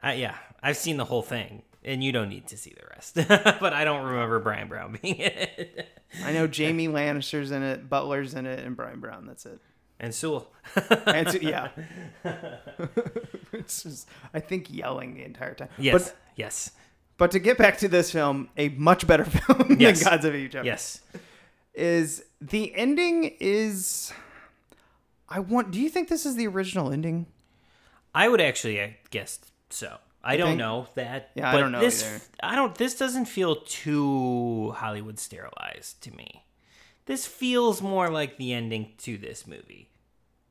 [0.02, 3.14] uh, yeah, I've seen the whole thing, and you don't need to see the rest.
[3.60, 5.88] but I don't remember Bryan Brown being in it.
[6.24, 9.26] I know Jamie Lannister's in it, Butler's in it, and Brian Brown.
[9.26, 9.60] That's it.
[10.00, 10.50] and Sewell.
[11.06, 11.68] And so, yeah,
[13.52, 15.68] it's just I think yelling the entire time.
[15.78, 15.92] yes.
[16.10, 16.70] But yes.
[17.16, 20.02] but to get back to this film, a much better film Yes.
[20.02, 20.64] than Gods of Egypt.
[20.64, 21.00] Yes.
[21.74, 24.12] is the ending is
[25.28, 27.26] I want do you think this is the original ending?
[28.14, 29.38] I would actually I guess
[29.70, 29.98] so.
[30.22, 30.58] I don't think?
[30.58, 31.30] know that.
[31.34, 32.20] Yeah, I but don't know this, either.
[32.42, 32.74] I don't.
[32.74, 36.44] This doesn't feel too Hollywood sterilized to me.
[37.06, 39.88] This feels more like the ending to this movie,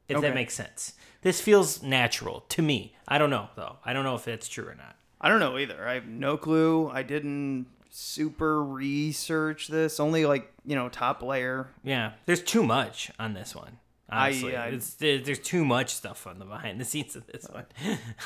[0.07, 0.27] if Okay.
[0.29, 0.93] that makes sense.
[1.21, 2.95] This feels natural to me.
[3.07, 3.77] I don't know though.
[3.85, 4.95] I don't know if that's true or not.
[5.21, 5.87] I don't know either.
[5.87, 6.89] I have no clue.
[6.89, 9.99] I didn't super research this.
[9.99, 11.69] Only like, you know, top layer.
[11.83, 13.79] Yeah, there's too much on this one.
[14.09, 17.65] Honestly, I- it's, there's too much stuff on the behind the scenes of this one.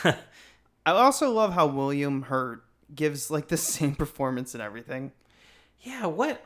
[0.85, 2.63] I also love how William Hurt
[2.93, 5.11] gives like the same performance and everything.
[5.81, 6.43] yeah, what?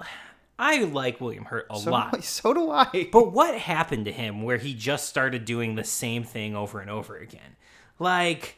[0.58, 2.24] I like William Hurt a So, lot.
[2.24, 3.10] so do I.
[3.12, 6.90] But what happened to him where he just started doing the same thing over and
[6.90, 7.58] over again?
[8.00, 8.56] Like,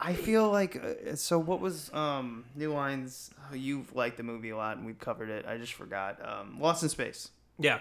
[0.00, 1.38] I feel like uh, so.
[1.38, 3.30] What was um New Lines?
[3.50, 5.46] Oh, you've liked the movie a lot, and we've covered it.
[5.46, 6.18] I just forgot.
[6.26, 7.30] Um, Lost in Space.
[7.58, 7.78] yeah,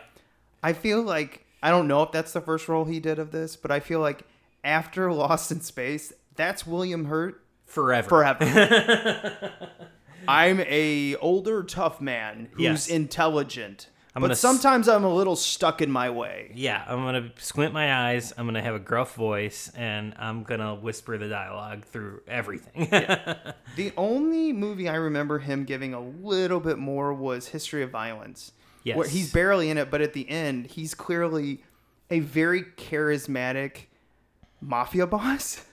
[0.61, 3.55] I feel like I don't know if that's the first role he did of this,
[3.57, 4.23] but I feel like
[4.63, 8.09] after Lost in Space, that's William Hurt forever.
[8.09, 9.41] forever.
[10.27, 12.87] I'm a older tough man who's Yes.
[12.87, 13.89] intelligent.
[14.15, 16.51] I'm but sometimes I'm a little stuck in my way.
[16.53, 18.31] Yeah, I'm gonna squint my eyes.
[18.37, 22.87] I'm gonna have a gruff voice, and I'm gonna whisper the dialogue through everything.
[23.75, 28.51] The only movie I remember him giving a little bit more was History of Violence.
[28.83, 29.09] Where Yes.
[29.09, 31.63] he's barely in it, but at the end, he's clearly
[32.11, 33.85] a very charismatic
[34.61, 35.65] mafia boss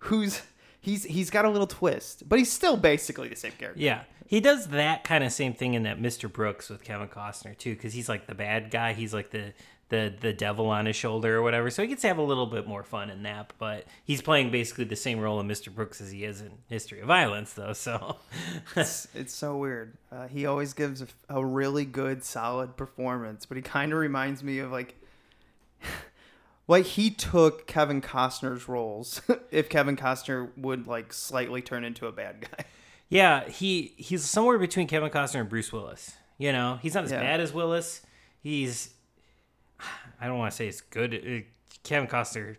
[0.00, 0.42] who's
[0.80, 3.80] he's he's got a little twist, but he's still basically the same character.
[3.80, 6.32] yeah, he does that kind of same thing in that Mr.
[6.32, 8.92] Brooks with Kevin Costner too, because he's like the bad guy.
[8.92, 9.52] He's like the
[9.90, 11.70] the the devil on his shoulder or whatever.
[11.70, 13.54] So he gets to have a little bit more fun in that.
[13.58, 15.74] But he's playing basically the same role in Mr.
[15.74, 17.72] Brooks as he is in History of Violence, though.
[17.72, 18.16] So
[18.76, 19.96] It's, it's so weird.
[20.12, 24.42] Uh, he always gives a, a really good, solid performance, but he kind of reminds
[24.42, 24.94] me of like,
[26.68, 29.20] like he took Kevin Costner's roles.
[29.50, 32.64] if Kevin Costner would like slightly turn into a bad guy.
[33.10, 36.12] Yeah, he he's somewhere between Kevin Costner and Bruce Willis.
[36.36, 37.20] You know, he's not as Yeah.
[37.22, 38.02] bad as Willis.
[38.42, 38.90] He's
[40.20, 41.14] I don't want to say it's good.
[41.14, 41.46] Uh,
[41.84, 42.56] Kevin Costner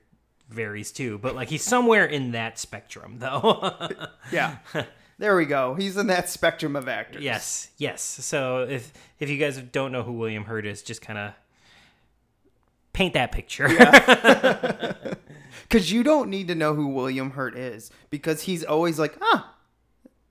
[0.50, 3.76] varies too, but like he's somewhere in that spectrum though.
[4.32, 4.58] Yeah.
[5.20, 5.76] there we go.
[5.76, 7.22] He's in that spectrum of actors.
[7.22, 8.02] yes, yes.
[8.02, 11.34] So if if you guys don't know who William Hurt is, just kind of
[13.00, 13.70] paint that picture.
[15.70, 19.56] Because you don't need to know who William Hurt is because he's always like, ah,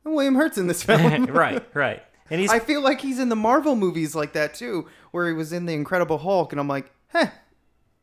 [0.04, 1.24] William Hurt's in this film.
[1.26, 2.02] right, right.
[2.30, 5.32] And he's I feel like he's in the Marvel movies like that too, where he
[5.32, 7.30] was in the Incredible Hulk, and I'm like, hey,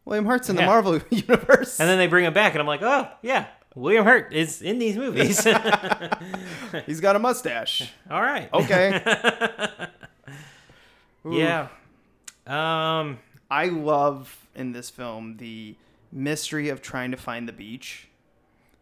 [0.03, 1.79] William Hurt's in the Marvel universe.
[1.79, 3.45] and then they bring him back, and I'm like, oh yeah,
[3.75, 5.43] William Hurt is in these movies.
[6.87, 7.93] he's got a mustache.
[8.09, 8.51] All right.
[8.51, 8.99] Okay.
[11.23, 11.67] Yeah.
[12.47, 13.19] Um.
[13.49, 15.75] I love in this film the
[16.11, 18.07] mystery of trying to find the beach.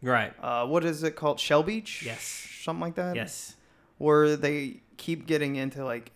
[0.01, 0.33] Right.
[0.41, 1.39] Uh, what is it called?
[1.39, 2.03] Shell Beach?
[2.05, 2.47] Yes.
[2.61, 3.15] Something like that?
[3.15, 3.55] Yes.
[3.97, 6.11] Where they keep getting into like,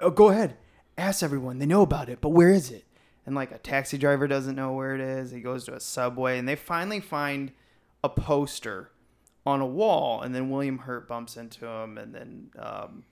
[0.00, 0.56] oh, go ahead,
[0.98, 1.58] ask everyone.
[1.58, 2.84] They know about it, but where is it?
[3.26, 5.30] And like a taxi driver doesn't know where it is.
[5.30, 7.52] He goes to a subway, and they finally find
[8.02, 8.90] a poster
[9.46, 13.04] on a wall, and then William Hurt bumps into him, and then um,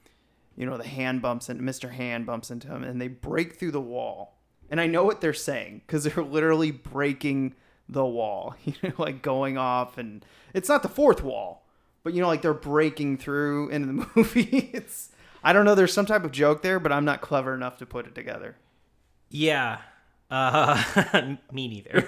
[0.56, 1.90] you know the hand bumps into Mr.
[1.90, 4.37] Hand bumps into him, and they break through the wall.
[4.70, 7.54] And I know what they're saying because they're literally breaking
[7.88, 11.64] the wall, you know, like going off, and it's not the fourth wall,
[12.02, 14.70] but you know, like they're breaking through into the movie.
[14.72, 15.10] It's
[15.42, 15.74] I don't know.
[15.74, 18.56] There's some type of joke there, but I'm not clever enough to put it together.
[19.30, 19.78] Yeah.
[20.30, 20.82] Uh,
[21.52, 22.02] me neither.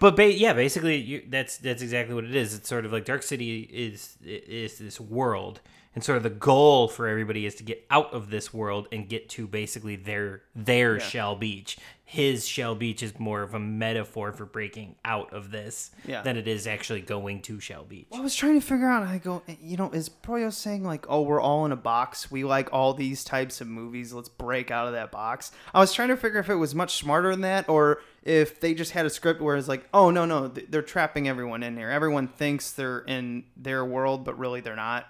[0.00, 2.54] but ba- yeah, basically, you, that's that's exactly what it is.
[2.54, 5.60] It's sort of like Dark City is is this world,
[5.96, 9.08] and sort of the goal for everybody is to get out of this world and
[9.08, 11.78] get to basically their their Shell Beach.
[12.04, 16.22] His Shell Beach is more of a metaphor for breaking out of this Yeah.
[16.22, 18.06] than it is actually going to Shell Beach.
[18.12, 19.02] I was trying to figure out.
[19.02, 22.30] I go, you know, is Proyas saying like, oh, we're all in a box.
[22.30, 24.12] We like all these types of movies.
[24.12, 25.50] Let's break out of that box.
[25.74, 28.74] I was trying to figure if it was much smarter than that, or if they
[28.74, 31.90] just had a script where it's like, oh no, no, they're trapping everyone in here.
[31.90, 35.06] Everyone thinks they're in their world, but really they're not.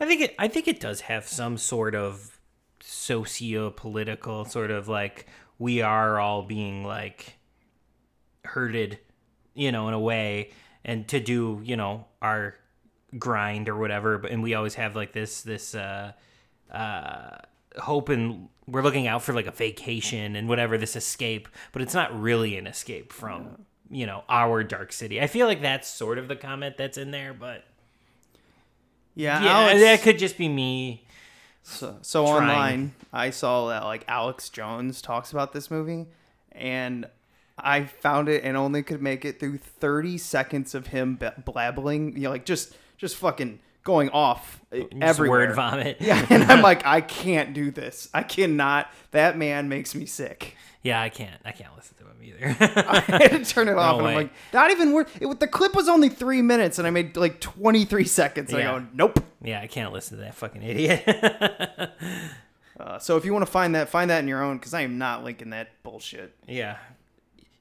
[0.00, 0.34] I think it.
[0.38, 2.38] I think it does have some sort of
[2.80, 5.26] socio-political sort of like
[5.58, 7.38] we are all being like
[8.44, 8.98] herded,
[9.54, 10.50] you know, in a way,
[10.84, 12.56] and to do you know our
[13.18, 14.18] grind or whatever.
[14.18, 16.12] But and we always have like this this uh,
[16.70, 17.36] uh,
[17.78, 21.94] hope and we're looking out for like a vacation and whatever this escape, but it's
[21.94, 25.20] not really an escape from you know our dark city.
[25.20, 27.64] I feel like that's sort of the comment that's in there, but.
[29.14, 31.04] Yeah, Yeah, Alex- that could just be me.
[31.62, 32.42] So, so trying.
[32.42, 36.06] online, I saw that like Alex Jones talks about this movie,
[36.52, 37.06] and
[37.58, 42.24] I found it and only could make it through 30 seconds of him blabbling, you
[42.24, 45.46] know, like just just fucking going off uh, everywhere.
[45.48, 45.98] word vomit.
[46.00, 48.08] Yeah, and I'm like, I can't do this.
[48.12, 48.90] I cannot.
[49.12, 50.56] That man makes me sick.
[50.82, 51.40] Yeah, I can't.
[51.44, 52.56] I can't listen to him either.
[52.88, 55.16] I had to turn it off, and I'm like, not even worth.
[55.22, 58.50] It, the clip was only three minutes, and I made like 23 seconds.
[58.52, 58.74] And Yeah.
[58.74, 59.24] I go, nope.
[59.42, 61.02] yeah, I can't listen to that fucking idiot.
[62.78, 64.80] Uh, so if you want to find that, find that in your own, because I
[64.80, 66.34] am not linking that bullshit.
[66.48, 66.76] yeah,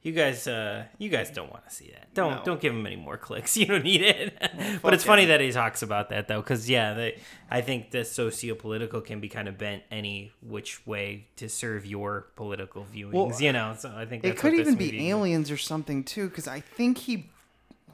[0.03, 2.13] you guys, uh, you guys don't want to see that.
[2.13, 2.43] Don't No.
[2.43, 3.55] don't give him any more clicks.
[3.63, 4.37] You don't need it.
[4.81, 8.03] but it's funny that he talks about that though, because yeah, they, I think the
[8.05, 13.13] socio-political can be kind of bent any which way to serve your political viewings.
[13.13, 16.47] Well, you know, so I think It could even be aliens or something too, because
[16.47, 17.29] I think he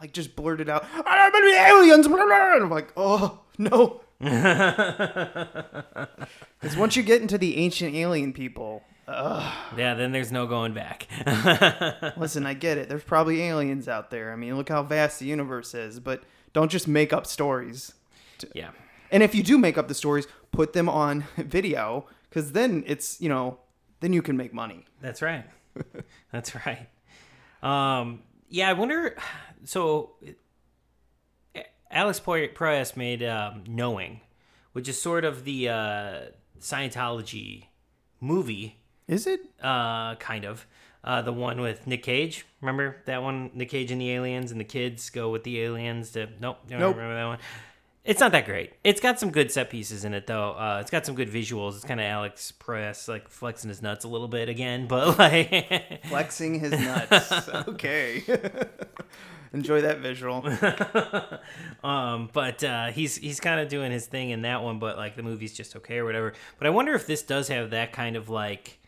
[0.02, 4.02] like just blurted out, "I'm gonna be aliens," blah, blah," and I'm like, "Oh no!"
[6.62, 8.84] Because once you get into the ancient alien people,
[9.78, 11.08] Yeah, then there's no going back.
[12.18, 12.90] listen, I get it.
[12.90, 14.32] There's probably aliens out there.
[14.32, 17.94] I mean, look how vast the universe is, but don't just make up stories.
[18.54, 18.72] yeah.
[19.12, 23.20] And if you do make up the stories, put them on video because then it's
[23.20, 23.60] you know
[24.00, 24.86] then you can make money.
[25.02, 25.46] That's right.
[26.32, 26.88] That's right.
[27.62, 29.18] Um, yeah, I wonder.
[29.66, 30.12] So,
[31.92, 34.22] Alex Proyas made um, Knowing,
[34.72, 36.20] which is sort of the uh,
[36.62, 37.66] Scientology
[38.22, 38.79] movie,
[39.10, 39.42] Is it?
[39.62, 40.66] uh, kind of.
[41.04, 42.46] Uh, the one with Nick Cage.
[42.62, 43.52] Remember that one?
[43.54, 46.28] Nick Cage and the aliens, and the kids go with the aliens to.
[46.40, 46.60] Nope.
[46.70, 46.96] Don't Nope.
[46.96, 47.40] remember that one?
[48.06, 48.74] It's not that great.
[48.84, 50.52] It's got some good set pieces in it, though.
[50.52, 51.76] Uh, it's got some good visuals.
[51.76, 56.06] It's kind of Alex Proyas, like flexing his nuts a little bit again, but like.
[56.08, 57.50] Flexing his nuts.
[57.68, 58.24] okay.
[59.54, 60.46] Enjoy that visual.
[61.84, 65.16] Um, but uh, he's he's kind of doing his thing in that one, but like
[65.16, 66.34] the movie's just okay or whatever.
[66.58, 68.79] But I wonder if this does have that kind of like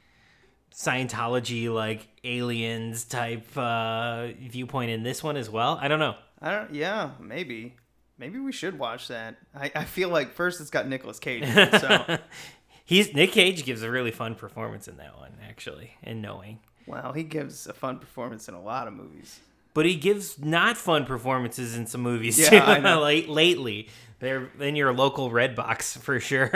[0.74, 5.78] Scientology, like aliens type uh, viewpoint in this one as well.
[5.82, 6.16] I don't know.
[6.42, 6.74] I don't.
[6.74, 7.76] Yeah, maybe.
[8.18, 9.38] Maybe we should watch that.
[9.56, 12.18] I, I feel like first it's got Nicolas Cage, in it, so
[12.86, 16.60] He's Nick Cage gives a really fun performance in that one, actually, in knowing.
[16.86, 19.40] wow, he gives a fun performance in a lot of movies.
[19.74, 22.58] But he gives not fun performances in some movies Yeah, too.
[22.58, 23.00] I know.
[23.30, 23.88] lately,
[24.20, 26.50] they're in your local Redbox for sure.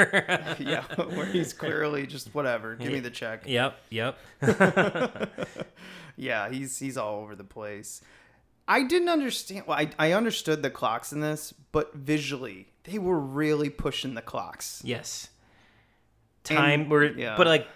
[0.59, 2.75] Yeah, where he's clearly just whatever.
[2.75, 3.43] Give me the check.
[3.47, 4.17] yep, yep.
[6.17, 8.01] Yeah, he's he's all over the place.
[8.67, 9.65] I didn't understand.
[9.67, 14.21] Well, I I understood the clocks in this, but visually they were really pushing the
[14.21, 14.81] clocks.
[14.85, 15.29] Yes.
[16.43, 17.35] Time And- where yeah.
[17.37, 17.67] but like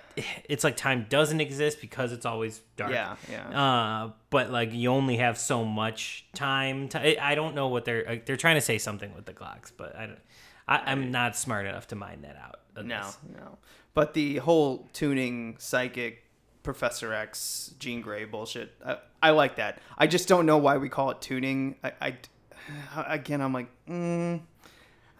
[0.45, 2.91] it's like time doesn't exist because it's always dark.
[2.91, 3.61] Yeah, yeah.
[3.61, 6.89] Uh, but like you only have so much time.
[6.89, 9.71] To, I don't know what they're like, they're trying to say something with the clocks,
[9.71, 10.19] but I don't.
[10.67, 12.59] I, I'm not smart enough to mine that out.
[12.85, 13.17] No, this.
[13.35, 13.57] no.
[13.93, 16.23] But the whole tuning psychic
[16.63, 19.79] Professor X Jean Grey bullshit, I, I like that.
[19.97, 21.75] I just don't know why we call it tuning.
[21.83, 22.17] I, I
[23.07, 24.39] again, I'm like, mm,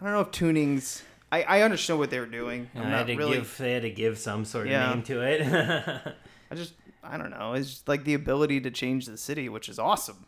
[0.00, 1.02] I don't know if tuning's.
[1.32, 2.68] I, I understand what they were doing.
[2.74, 3.36] I'm I had to really.
[3.38, 4.90] give they had to give some sort of Yeah.
[4.90, 5.42] name to it.
[6.50, 6.74] I just,
[7.04, 7.52] I don't know.
[7.54, 10.26] It's just like the ability to change the city, which is awesome.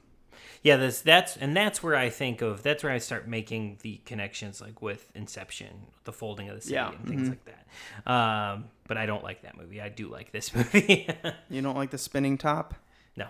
[0.62, 4.00] yeah, this that's and that's where I think of that's where I start making the
[4.06, 8.10] connections like with Inception, the folding of the city Yeah, and things like that.
[8.10, 9.80] Um, but I don't like that movie.
[9.80, 11.08] I do like this movie.
[11.50, 12.74] You don't like the spinning top?
[13.16, 13.26] No,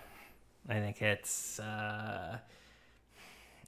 [0.69, 1.59] I think it's.
[1.59, 2.37] Uh,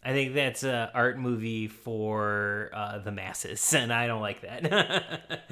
[0.04, 5.42] I think that's a art movie for uh, the masses, and I don't like that.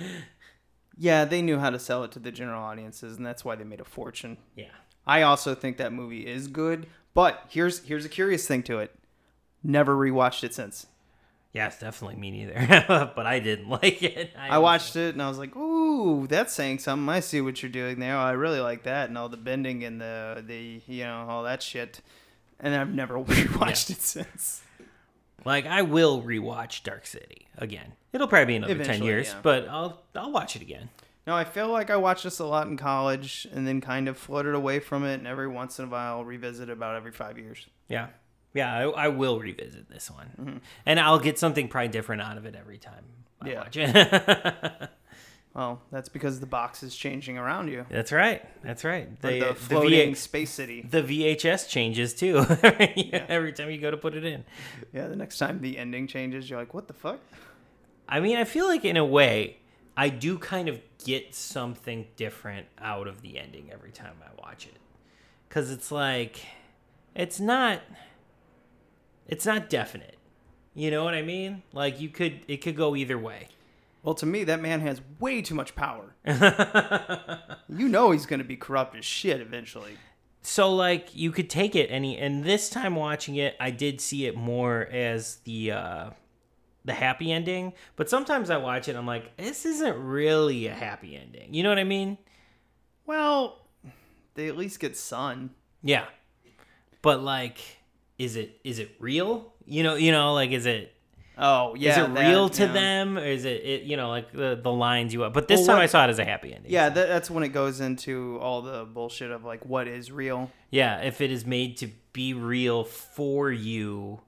[0.98, 3.64] Yeah, they knew how to sell it to the general audiences, and that's why they
[3.64, 4.36] made a fortune.
[4.54, 4.66] yeah,
[5.06, 8.94] I also think that movie is good, but here's here's a curious thing to it.
[9.64, 10.86] Never rewatched it since.
[11.54, 12.84] yeah, it's definitely me neither.
[13.16, 14.32] but I didn't like it.
[14.38, 17.08] I watched it and I was like, "Ooh, that's saying something.
[17.08, 18.14] I see what you're doing there.
[18.16, 21.42] Oh, I really like that and all the bending and the the you know all
[21.44, 22.02] that shit."
[22.62, 24.62] And I've never rewatched it since.
[25.44, 27.92] like I will rewatch Dark City again.
[28.12, 29.40] It'll probably be another ten Eventually, years, yeah.
[29.42, 30.88] but I'll I'll watch it again.
[31.26, 34.18] No, I feel like I watched this a lot in college and then kind of
[34.18, 37.12] floated away from it, and every once in a while I'll revisit it about every
[37.12, 37.66] five years.
[37.88, 38.08] Yeah,
[38.54, 40.56] yeah, I, I will revisit this one, Mm-hmm.
[40.86, 43.04] and I'll get something probably different out of it every time
[43.40, 43.58] I Yeah.
[43.60, 44.90] watch it.
[45.54, 47.84] Well, that's because the box is changing around you.
[47.90, 48.42] That's right.
[48.64, 49.20] That's right.
[49.20, 50.80] They- the the floating VA space city.
[50.88, 52.38] the VHS changes too
[53.28, 54.44] every time you go to put it in.
[54.94, 57.20] Yeah, the next time the ending changes, you're like, "What the fuck?"
[58.08, 59.58] I mean, I feel like in a way,
[59.96, 64.66] I do kind of get something different out of the ending every time I watch
[64.66, 64.76] it,
[65.48, 66.40] because it's like,
[67.14, 67.80] it's not,
[69.28, 70.16] it's not definite.
[70.74, 71.62] You know what I mean?
[71.72, 73.48] Like you could, it could go either way.
[74.02, 76.14] Well, to me, that man has way too much power.
[77.68, 79.96] you know he's going to be corrupt as shit eventually.
[80.42, 84.26] so like you could take it any and this time watching it i did see
[84.26, 86.10] it more as the uh
[86.84, 91.14] the happy ending but sometimes i watch it i'm like this isn't really a happy
[91.16, 92.18] ending you know what i mean
[93.06, 93.68] Well,
[94.34, 95.50] they at least get sun.
[95.82, 96.06] yeah
[97.02, 97.58] but like
[98.18, 100.92] is it is it real you know you know like is it
[101.38, 101.90] Oh, yeah.
[101.92, 102.72] is it that, real to yeah.
[102.72, 105.66] them or is it, it you know like the the lines you but this Well,
[105.68, 107.80] time what- i saw it as a happy ending Yeah, that, that's when it goes
[107.80, 110.50] into all the bullshit of like what is real.
[110.70, 114.20] Yeah, if it is made to be real for you,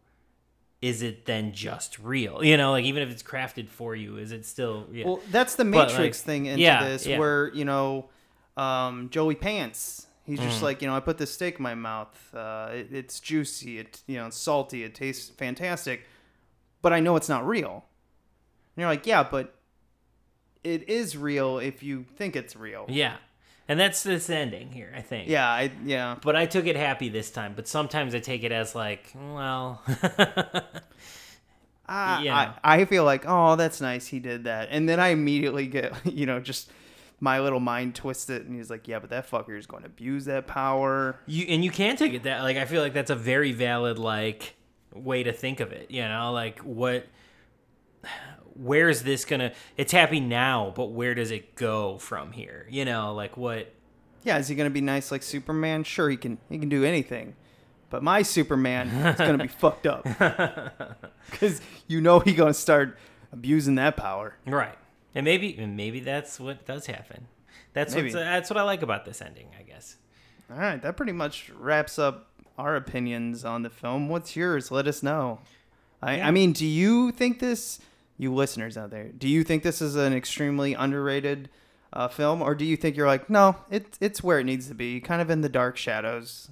[0.83, 2.45] is it then just real?
[2.45, 4.87] You know, like even if it's crafted for you, is it still?
[4.93, 5.07] Yeah.
[5.07, 8.09] Well, that's the Matrix like, thing into yeah, this, where you know,
[8.57, 10.07] um, Joey Pants.
[10.27, 10.63] He's just Mm.
[10.63, 12.35] like you know, I put this steak in my mouth.
[12.35, 13.79] Uh, it, it's juicy.
[13.79, 14.83] It you know, it's salty.
[14.85, 16.07] It tastes fantastic,
[16.85, 17.85] but I know it's not real.
[18.77, 19.55] And you're like, yeah, but
[20.63, 22.85] it is real if you think it's real.
[22.89, 23.17] yeah,
[23.67, 25.29] and that's this ending here, I think.
[25.29, 26.17] Yeah, I yeah.
[26.23, 27.55] But I took it happy this time.
[27.57, 29.83] But sometimes I take it as like, well,
[31.87, 32.55] I, Yeah.
[32.63, 34.07] I, I feel like, oh, that's nice.
[34.07, 34.69] He did that.
[34.71, 36.71] And then I immediately get, you know, just
[37.21, 38.47] my little mind twisted.
[38.47, 41.19] And he's like, yeah, but that fucker is going to abuse that power.
[41.27, 43.99] You and you can take it that like I feel like that's a very valid
[43.99, 44.57] like
[44.95, 45.91] way to think of it.
[45.91, 47.07] You know, like what
[48.55, 52.67] where is this gonna it's happy now, but where does it go from here?
[52.71, 53.73] You know, like what
[54.23, 55.85] Yeah, is he to be nice like Superman?
[55.85, 56.39] Sure, he can.
[56.49, 57.37] He can do anything.
[57.91, 60.03] But my Superman is to be fucked up
[61.31, 62.99] because you know he to start
[63.33, 64.37] abusing that power.
[64.47, 64.77] Right.
[65.15, 67.29] And maybe and maybe that's what does happen.
[67.73, 69.97] That's what's, that's what I like about this ending, I guess.
[70.51, 74.09] All right, that pretty much wraps up our opinions on the film.
[74.09, 74.71] What's yours?
[74.71, 75.41] Let us know.
[76.03, 77.81] I, I mean, do you think this,
[78.19, 81.49] you listeners out there, do you think this is an extremely underrated
[81.93, 84.75] uh, film, or do you think you're like, no, it, it's where it needs to
[84.75, 86.51] be, kind of in the dark shadows?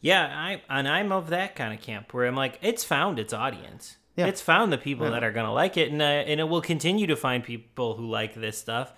[0.00, 3.32] Yeah, I and I'm of that kind of camp where I'm like, it's found its
[3.32, 3.96] audience.
[4.16, 4.26] Yeah.
[4.26, 7.06] It's found the people that are gonna like it, and uh, and it will continue
[7.06, 8.92] to find people who like this stuff.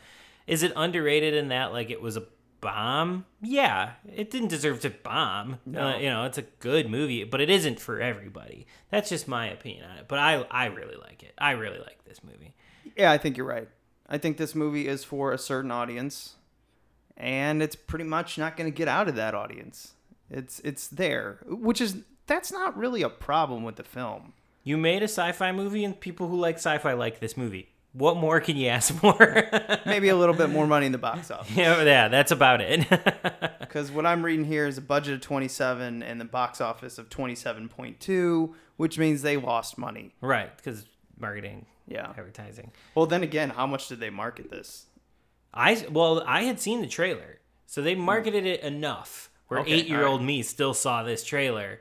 [0.48, 2.24] Is it underrated in that like it was a
[2.60, 3.26] bomb?
[3.42, 5.58] Yeah, it didn't deserve to bomb.
[5.66, 8.66] Uh, you know, it's a good movie, but it isn't for everybody.
[8.90, 10.08] That's just my opinion on it.
[10.08, 11.32] But I I really like it.
[11.38, 12.54] I really like this movie.
[12.96, 13.68] Yeah, I think you're right.
[14.08, 16.36] I think this movie is for a certain audience,
[17.16, 19.94] and it's pretty much not going to get out of that audience.
[20.30, 24.32] It's it's there, which is that's not really a problem with the film.
[24.64, 27.68] You made a sci-fi movie, and people who like sci-fi like this movie.
[27.96, 29.48] What more can you ask for?
[29.86, 31.56] Maybe a little bit more money in the box office.
[31.56, 32.86] yeah, yeah, that's about it.
[33.66, 37.10] Because what I'm reading here is a budget of 27 and the box office of
[37.10, 40.14] 27.2, which means they lost money.
[40.20, 40.86] right, because
[41.18, 42.08] marketing, Yeah.
[42.16, 42.70] advertising.
[42.94, 44.86] Well, then again, how much did they market this?
[45.52, 50.20] I well, I had seen the trailer, so they marketed it enough where Okay, eight-year-old
[50.20, 50.26] alright.
[50.26, 51.80] me still saw this trailer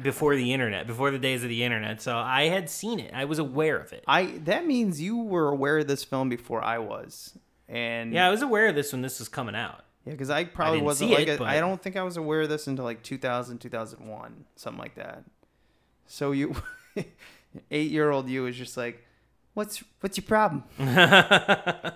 [0.00, 2.00] before the internet, before the days of the internet.
[2.02, 3.12] So I had seen it.
[3.14, 4.04] I was aware of it.
[4.06, 7.36] I that means you were aware of this film before I was,
[7.68, 9.84] and Yeah, I was aware of this when this was coming out.
[10.04, 12.40] yeah, because I probably didn't wasn't like it, a- I don't think I was aware
[12.42, 15.24] of this until like 2000, 2001, something like that.
[16.06, 16.54] So you,
[17.70, 19.04] eight year old you is just like,
[19.54, 20.64] what's what's your problem?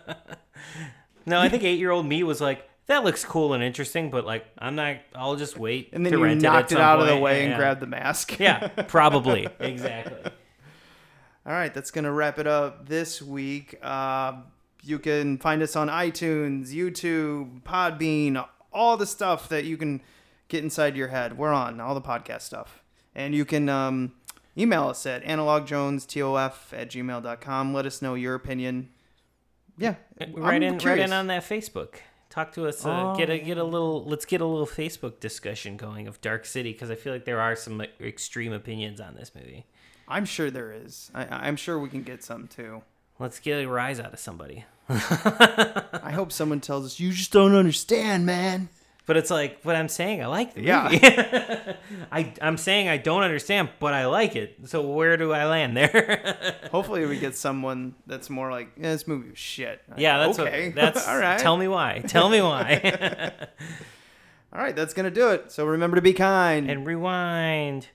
[1.29, 4.74] No, I think eight-year-old me was like, "That looks cool and interesting," but like, I'm
[4.74, 4.97] not.
[5.14, 5.91] I'll just wait.
[5.93, 7.80] And then to you rent knocked it, it, out of the way Yeah, and grabbed
[7.80, 8.39] the mask.
[8.39, 10.30] Yeah, probably exactly.
[11.47, 13.78] All right, that's going to wrap it up this week.
[13.80, 14.39] Uh,
[14.82, 20.03] you can find us on iTunes, YouTube, Podbean, all the stuff that you can
[20.49, 21.39] get inside your head.
[21.39, 22.82] We're on all the podcast stuff.
[23.14, 24.12] And you can um,
[24.57, 27.74] email us at analogjonestof at gmail.com.
[27.74, 28.91] Let us know your opinion.
[29.78, 29.95] Yeah.
[30.34, 31.07] right I'm in, right curious.
[31.07, 31.97] in on that Facebook.
[32.37, 32.84] Talk to us.
[32.84, 34.05] Uh, Get a get a little.
[34.05, 37.41] Let's get a little Facebook discussion going of Dark City because I feel like there
[37.41, 39.64] are some extreme opinions on this movie.
[40.07, 41.11] I'm sure there is.
[41.14, 42.82] I, I'm sure we can get some too.
[43.18, 44.66] Let's get a rise out of somebody.
[44.91, 48.68] I hope someone tells us, you just don't understand, man.
[49.07, 50.98] But it's like, but I'm saying I like the movie.
[51.00, 51.76] Yeah.
[52.12, 54.57] I I'm saying I don't understand, but I like it.
[54.64, 56.57] So where do I land there?
[56.72, 59.80] Hopefully, we get someone that's more like, yeah, this movie was shit.
[59.96, 60.66] yeah, that's okay.
[60.66, 60.74] what.
[60.74, 61.38] That's all right.
[61.38, 62.02] Tell me why.
[62.09, 63.32] Tell me why.
[64.52, 65.52] All right, that's gonna do it.
[65.52, 66.68] So remember to be kind.
[66.68, 67.88] and rewind.